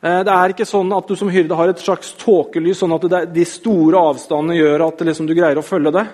[0.02, 3.06] Eh, det er ikke sånn at du som hyrde har et slags tåkelys, sånn at
[3.10, 6.06] det, de store avstandene gjør at liksom, du greier å følge det.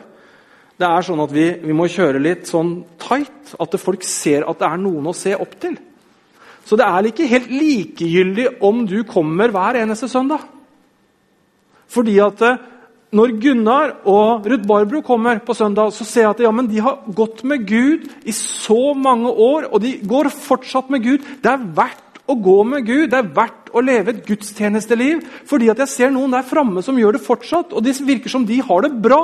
[0.82, 4.60] Det er sånn at vi, vi, må kjøre litt sånn tight, at folk ser at
[4.60, 5.78] det er noen å se opp til.
[6.62, 10.44] Så det er ikke helt likegyldig om du kommer hver eneste søndag.
[11.92, 12.60] Fordi at eh,
[13.12, 17.02] når Gunnar og Ruth Barbro kommer på søndag, så ser jeg at ja, de har
[17.12, 21.26] gått med Gud i så mange år, og de går fortsatt med Gud.
[21.44, 25.20] Det er verdt å gå med Gud, det er verdt å leve et gudstjenesteliv.
[25.48, 28.46] Fordi at jeg ser noen der framme som gjør det fortsatt, og det virker som
[28.48, 29.20] de har det bra.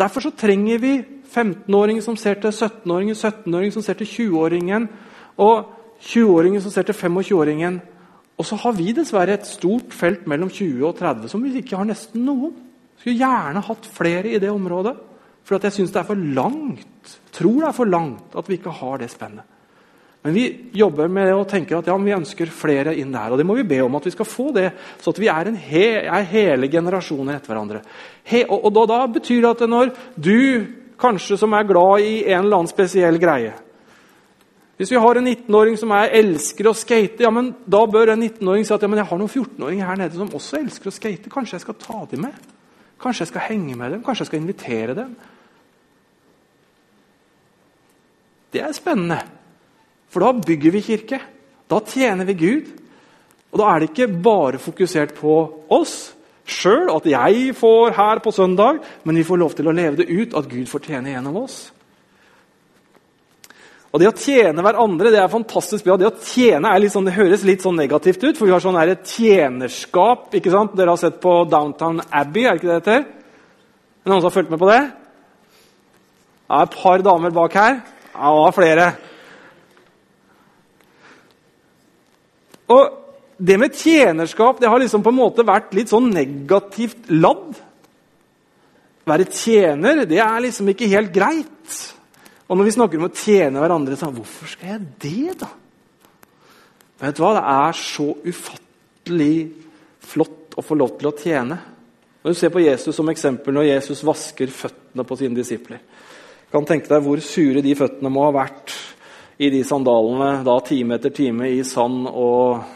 [0.00, 0.94] Derfor så trenger vi
[1.28, 4.88] 15-åringer som ser til 17-åringen, 17-åringen som ser til 20-åringen.
[5.36, 7.80] og 20-åringen som ser til 25-åringen.
[8.40, 11.76] Og så har vi dessverre et stort felt mellom 20 og 30 som vi ikke
[11.76, 12.54] har nesten noen.
[13.00, 14.96] Skulle gjerne hatt flere i det området.
[15.44, 18.76] For jeg syns det er for langt tror det er for langt at vi ikke
[18.80, 19.56] har det spennet.
[20.20, 20.44] Men vi
[20.76, 23.32] jobber med det og tenker at ja, vi ønsker flere inn der.
[23.32, 24.66] Og det må vi be om at vi skal få det,
[25.00, 27.80] så at vi er, he, er hele generasjoner etter hverandre.
[28.28, 30.66] He, og, og da, da betyr det at når du
[31.00, 33.54] kanskje som er glad i en eller annen spesiell greie
[34.80, 38.22] hvis vi har en 19-åring som er, elsker å skate, ja, men da bør en
[38.24, 40.94] 19-åring si at ja, men jeg har noen 14-åringer her nede som også elsker å
[40.96, 41.32] skate.
[41.32, 42.46] Kanskje jeg skal ta dem med?
[43.00, 44.00] Kanskje jeg skal henge med dem?
[44.06, 45.10] Kanskje jeg skal invitere dem?
[48.56, 49.18] Det er spennende,
[50.08, 51.18] for da bygger vi kirke.
[51.68, 52.70] Da tjener vi Gud.
[53.52, 55.34] Og da er det ikke bare fokusert på
[55.76, 55.98] oss
[56.48, 60.08] sjøl, at jeg får her på søndag, men vi får lov til å leve det
[60.08, 61.58] ut, at Gud får tjene gjennom oss.
[63.90, 65.96] Og Det å tjene hverandre det er fantastisk bra.
[65.98, 68.62] Det å tjene er litt sånn, det høres litt sånn negativt ut, for vi har
[68.62, 70.28] sånn her tjenerskap.
[70.38, 70.76] ikke sant?
[70.78, 73.00] Dere har sett på Downtown Abbey, er det ikke det det heter?
[73.02, 74.80] Er det noen som har fulgt med på det?
[76.46, 77.82] Det er Et par damer bak her.
[78.14, 78.92] Ja, flere.
[82.68, 82.96] Og
[83.40, 87.56] Det med tjenerskap det har liksom på en måte vært litt sånn negativt ladd.
[89.08, 91.78] Være tjener det er liksom ikke helt greit.
[92.50, 95.50] Og når vi snakker om å tjene hverandre, så hvorfor skal jeg det, da?
[97.00, 97.36] Vet du hva?
[97.36, 99.34] Det er så ufattelig
[100.10, 101.60] flott å få lov til å tjene.
[102.20, 105.78] Når du ser på Jesus som eksempel når Jesus vasker føttene på sine disipler.
[106.50, 108.74] kan tenke deg hvor sure de føttene må ha vært
[109.38, 112.66] i de sandalene da time etter time i sand og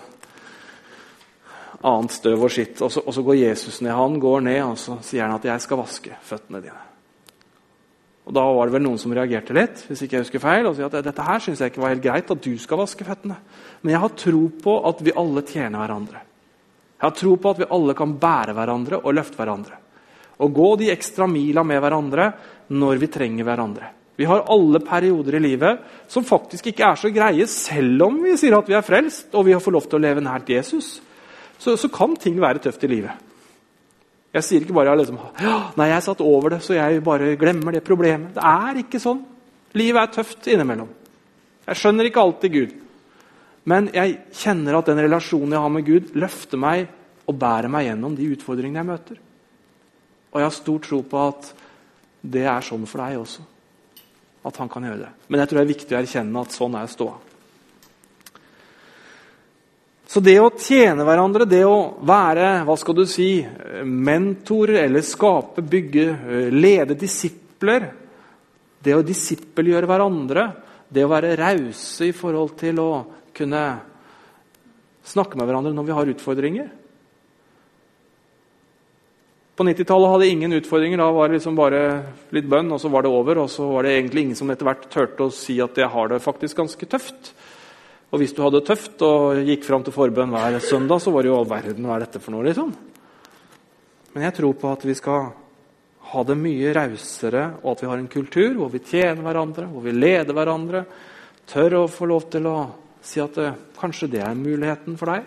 [1.83, 2.81] annet støv og skitt.
[2.81, 3.93] Og så, og så går Jesus ned.
[3.93, 6.94] Han går ned og så sier han at 'jeg skal vaske føttene dine'.
[8.25, 10.77] Og Da var det vel noen som reagerte litt, hvis ikke jeg husker feil, og
[10.77, 13.37] sa at dette her synes jeg ikke var helt greit at du skal vaske føttene.
[13.83, 16.23] Men jeg har tro på at vi alle tjener hverandre.
[16.95, 19.77] Jeg har tro på at vi alle kan bære hverandre og løfte hverandre.
[20.41, 22.31] Og gå de ekstra mila med hverandre
[22.73, 23.91] når vi trenger hverandre.
[24.17, 28.37] Vi har alle perioder i livet som faktisk ikke er så greie, selv om vi
[28.39, 30.97] sier at vi er frelst og vi har fått lov til å leve nært Jesus.
[31.59, 33.24] Så, så kan ting være tøft i livet.
[34.35, 37.77] Jeg sier ikke bare liksom, ja, nei, jeg satt over det, så jeg bare glemmer
[37.77, 38.33] det problemet.
[38.35, 39.21] Det er ikke sånn.
[39.79, 40.91] Livet er tøft innimellom.
[41.69, 42.73] Jeg skjønner ikke alltid Gud.
[43.71, 46.91] Men jeg kjenner at den relasjonen jeg har med Gud, løfter meg
[47.25, 49.21] og bærer meg gjennom de utfordringene jeg møter.
[50.35, 51.53] Og jeg har stor tro på at
[52.35, 53.45] det er sånn for deg også.
[54.45, 55.13] At han kan gjøre det.
[55.29, 57.15] Men jeg tror det er viktig å erkjenne at sånn er ståa.
[60.15, 63.41] Så det å tjene hverandre, det å være hva skal du si,
[63.83, 66.05] mentorer eller skape, bygge,
[66.55, 67.89] lede disipler
[68.79, 70.45] Det å disippelgjøre hverandre,
[70.87, 72.89] det å være rause i forhold til å
[73.35, 73.63] kunne
[75.03, 76.69] snakke med hverandre når vi har utfordringer
[79.59, 80.99] På 90-tallet hadde ingen utfordringer.
[81.03, 81.83] Da var det liksom bare
[82.35, 83.43] litt bønn, og så var det over.
[83.43, 86.11] Og så var det egentlig ingen som etter hvert turte å si at jeg har
[86.11, 87.31] det faktisk ganske tøft.
[88.15, 91.25] Og hvis du hadde det tøft og gikk fram til forbønn hver søndag, så var
[91.25, 92.69] det jo all verden hva er dette for noe, liksom.
[94.15, 95.25] Men jeg tror på at vi skal
[96.13, 99.83] ha det mye rausere, og at vi har en kultur hvor vi tjener hverandre, hvor
[99.83, 100.85] vi leder hverandre.
[101.51, 102.59] Tør å få lov til å
[103.03, 103.49] si at det,
[103.81, 105.27] kanskje det er muligheten for deg.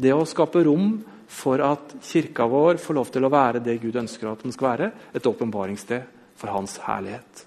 [0.00, 0.94] Det å skape rom
[1.28, 4.70] for at kirka vår får lov til å være det Gud ønsker at den skal
[4.70, 4.88] være.
[5.12, 6.08] Et åpenbaringssted
[6.40, 7.44] for Hans herlighet.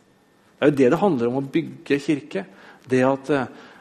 [0.54, 2.46] Det er jo det det handler om å bygge kirke.
[2.88, 3.34] Det at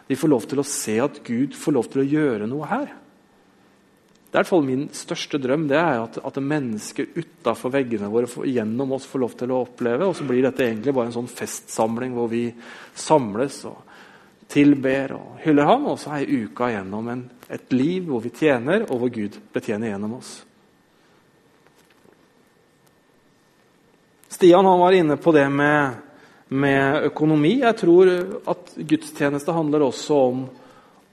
[0.06, 2.94] vi får lov til å se at Gud får lov til å gjøre noe her.
[4.26, 8.10] Det er i hvert fall Min største drøm det er at, at mennesker utafor veggene
[8.12, 10.06] våre får, gjennom oss får lov til å oppleve.
[10.10, 12.44] Og så blir dette egentlig bare en sånn festsamling hvor vi
[12.92, 13.78] samles og
[14.52, 15.86] tilber og hyller ham.
[15.88, 19.94] Og så er uka gjennom en, et liv hvor vi tjener, og hvor Gud betjener
[19.94, 20.34] gjennom oss.
[24.36, 26.02] Stian han var inne på det med
[26.48, 27.58] med økonomi.
[27.62, 28.12] Jeg tror
[28.52, 30.44] at gudstjeneste handler også om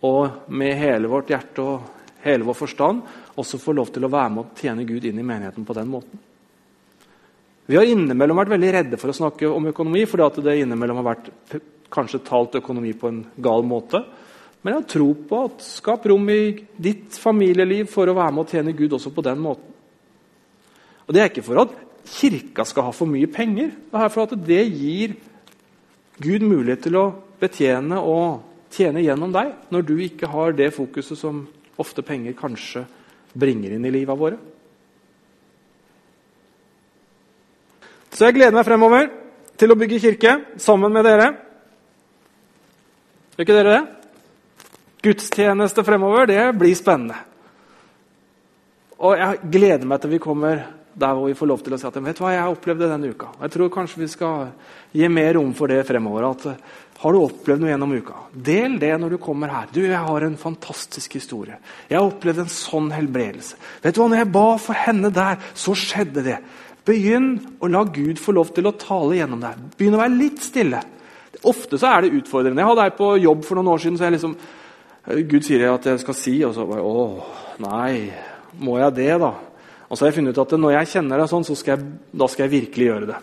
[0.04, 0.16] å
[0.54, 1.92] med hele vårt hjerte og
[2.24, 3.02] hele vår forstand
[3.40, 5.90] også få lov til å være med og tjene Gud inn i menigheten på den
[5.92, 6.22] måten.
[7.66, 11.14] Vi har innimellom vært veldig redde for å snakke om økonomi, fordi det innimellom har
[11.14, 11.30] vært
[11.94, 14.04] kanskje talt økonomi på en gal måte.
[14.62, 16.42] Men jeg har tro på at skap rom i
[16.76, 19.72] ditt familieliv for å være med og tjene Gud også på den måten.
[21.04, 21.74] Og Det er ikke for at
[22.08, 23.72] kirka skal ha for mye penger.
[23.92, 25.16] Det er for at det gir
[26.24, 27.06] Gud mulighet til å
[27.42, 28.44] betjene og
[28.74, 31.44] tjene gjennom deg, når du ikke har det fokuset som
[31.82, 32.86] ofte penger kanskje
[33.34, 34.38] bringer inn i livet våre.
[38.14, 39.10] Så jeg gleder meg fremover
[39.58, 41.32] til å bygge kirke sammen med dere.
[43.34, 43.84] Gjør ikke dere det?
[45.04, 47.18] Gudstjeneste fremover, det blir spennende.
[49.04, 50.62] Og jeg gleder meg til vi kommer
[50.94, 53.12] der hvor vi får lov til å si at vet du hva, jeg opplevde denne
[53.14, 53.32] uka.
[53.42, 54.50] Jeg tror kanskje vi skal
[54.94, 56.28] gi mer rom for det fremover.
[56.30, 58.18] at eh, Har du opplevd noe gjennom uka?
[58.32, 59.72] Del det når du kommer her.
[59.74, 61.58] Du, jeg har en fantastisk historie.
[61.90, 63.58] Jeg har opplevd en sånn helbredelse.
[63.84, 66.40] Vet du hva, når jeg ba for henne der, så skjedde det.
[66.86, 67.32] Begynn
[67.64, 69.70] å la Gud få lov til å tale gjennom deg.
[69.80, 70.84] Begynn å være litt stille.
[71.50, 72.62] Ofte så er det utfordrende.
[72.62, 73.98] Jeg hadde ei på jobb for noen år siden.
[73.98, 74.36] så jeg liksom,
[75.32, 77.08] Gud sier at jeg skal si, og så bare Å,
[77.66, 78.12] nei.
[78.62, 79.32] Må jeg det, da?
[79.94, 81.92] Og så har jeg funnet ut at når jeg kjenner det sånn, så skal jeg,
[82.18, 83.18] da skal jeg virkelig gjøre det.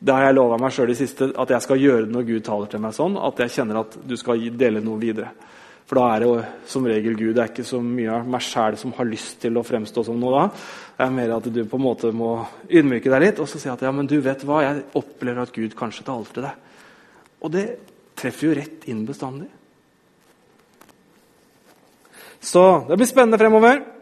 [0.00, 2.42] Det har jeg lova meg sjøl i siste, at jeg skal gjøre det når Gud
[2.48, 3.14] taler til meg sånn.
[3.22, 5.28] At jeg kjenner at du skal dele noe videre.
[5.86, 6.32] For da er det jo
[6.72, 7.36] som regel Gud.
[7.36, 10.18] Det er ikke så mye av meg sjæl som har lyst til å fremstå som
[10.18, 10.42] noe da.
[10.96, 12.32] Det er mer at du på en måte må
[12.66, 15.54] ydmyke deg litt og så si at ja, men du vet hva, jeg opplever at
[15.54, 16.82] Gud kanskje taler til deg.
[17.46, 17.64] Og det
[18.18, 19.46] treffer jo rett inn bestandig.
[22.42, 23.99] Så det blir spennende fremover.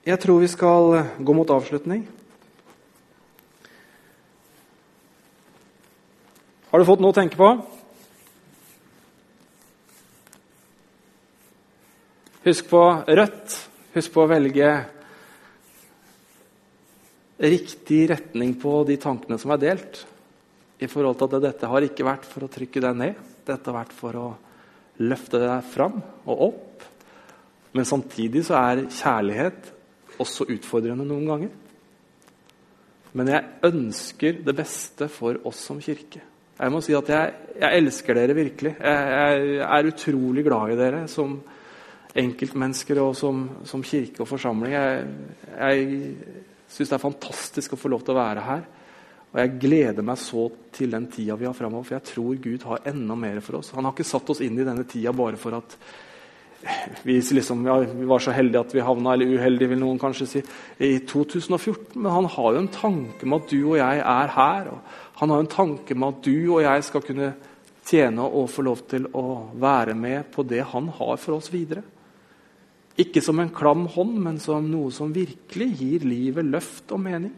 [0.00, 2.06] Jeg tror vi skal eh, gå mot avslutning.
[6.70, 7.48] Har du fått noe å tenke på?
[12.46, 12.80] Husk på
[13.12, 13.56] rødt.
[13.92, 14.70] Husk på å velge
[17.44, 20.00] riktig retning på de tankene som er delt.
[20.80, 23.20] I forhold til at Dette har ikke vært for å trykke deg ned.
[23.44, 24.30] Dette har vært for å
[25.04, 26.88] løfte deg fram og opp.
[27.76, 29.70] Men samtidig så er kjærlighet
[30.20, 31.54] også utfordrende noen ganger.
[33.18, 36.22] Men jeg ønsker det beste for oss som kirke.
[36.60, 38.74] Jeg må si at jeg, jeg elsker dere virkelig.
[38.76, 41.38] Jeg, jeg, er utrolig glad i dere som
[42.20, 44.74] enkeltmennesker og som, som kirke og forsamling.
[44.76, 45.06] Jeg,
[45.56, 46.12] jeg
[46.68, 48.68] syns det er fantastisk å få lov til å være her.
[49.30, 52.64] Og jeg gleder meg så til den tida vi har framover, for jeg tror Gud
[52.66, 53.72] har enda mer for oss.
[53.76, 55.76] Han har ikke satt oss inn i denne tida bare for at
[57.02, 60.26] vi, liksom, ja, vi, var så heldige at vi havna, eller uheldige, vil noen kanskje
[60.28, 60.42] si,
[60.84, 61.96] i 2014.
[61.96, 64.68] Men han har jo en tanke med at du og jeg er her.
[64.74, 67.32] og Han har en tanke med at du og jeg skal kunne
[67.90, 69.24] tjene og få lov til å
[69.60, 71.82] være med på det han har for oss videre.
[73.00, 77.32] Ikke som en klam hånd, men som noe som virkelig gir livet løft og mening.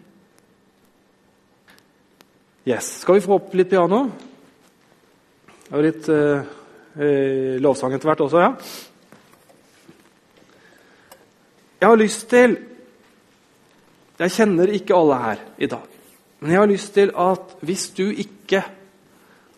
[2.67, 3.03] Yes.
[3.03, 4.05] Skal vi få opp litt piano?
[5.73, 6.51] Og litt eh,
[6.99, 8.51] eh, lovsang etter hvert også, ja.
[11.83, 12.53] Jeg har lyst til
[14.21, 15.87] Jeg kjenner ikke alle her i dag.
[16.39, 18.61] Men jeg har lyst til at hvis du ikke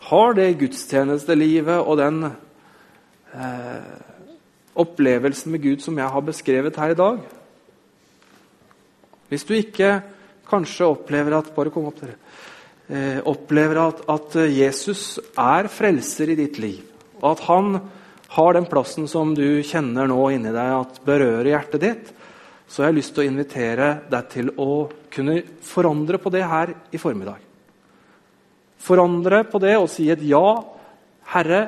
[0.08, 3.90] har det gudstjenestelivet og den eh,
[4.72, 7.18] opplevelsen med Gud som jeg har beskrevet her i dag
[9.28, 9.90] Hvis du ikke
[10.48, 12.16] kanskje opplever at bare kom opp dere,
[12.88, 16.80] eh, opplever at, at Jesus er frelser i ditt liv,
[17.20, 17.78] og at han
[18.34, 22.12] har den plassen som du kjenner nå inni deg at berører hjertet ditt,
[22.66, 26.72] så har jeg lyst til å invitere deg til å kunne forandre på det her
[26.90, 27.38] i formiddag.
[28.84, 30.42] Forandre på det og si et ja.
[31.30, 31.60] Herre,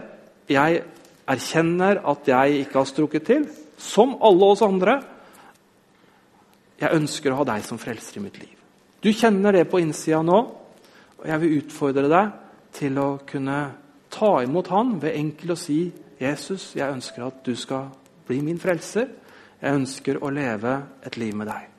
[0.51, 0.83] jeg
[1.27, 3.47] erkjenner at jeg ikke har strukket til,
[3.79, 4.99] som alle oss andre.
[6.83, 8.57] Jeg ønsker å ha deg som frelser i mitt liv.
[9.01, 10.41] Du kjenner det på innsida nå,
[11.17, 12.35] og jeg vil utfordre deg
[12.77, 13.61] til å kunne
[14.13, 15.81] ta imot Han ved enkelt å si
[16.21, 17.91] Jesus, jeg ønsker at du skal
[18.27, 19.09] bli min frelser.
[19.61, 21.73] Jeg ønsker å leve et liv med deg.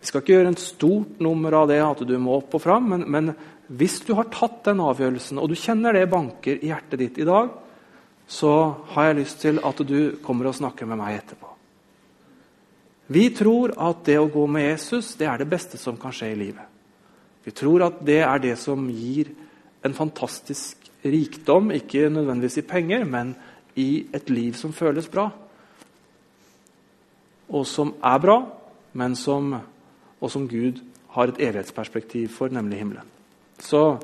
[0.00, 2.92] Vi skal ikke gjøre en stort nummer av det at du må opp og fram,
[2.92, 3.32] men, men
[3.66, 7.26] hvis du har tatt den avgjørelsen, og du kjenner det banker i hjertet ditt i
[7.26, 7.50] dag,
[8.26, 8.52] så
[8.92, 11.50] har jeg lyst til at du kommer og snakker med meg etterpå.
[13.06, 16.32] Vi tror at det å gå med Jesus det er det beste som kan skje
[16.32, 16.64] i livet.
[17.46, 19.30] Vi tror at det er det som gir
[19.86, 23.34] en fantastisk rikdom, ikke nødvendigvis i penger, men
[23.76, 25.30] i et liv som føles bra
[27.48, 28.38] og som er bra,
[28.92, 29.54] men som,
[30.20, 30.80] og som Gud
[31.14, 33.12] har et evighetsperspektiv for, nemlig himmelen.
[33.58, 33.98] Så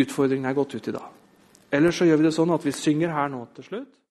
[0.00, 1.10] utfordringen er gått ut i dag.
[1.72, 3.94] Eller så gjør vi det sånn at vi synger her nå til slutt.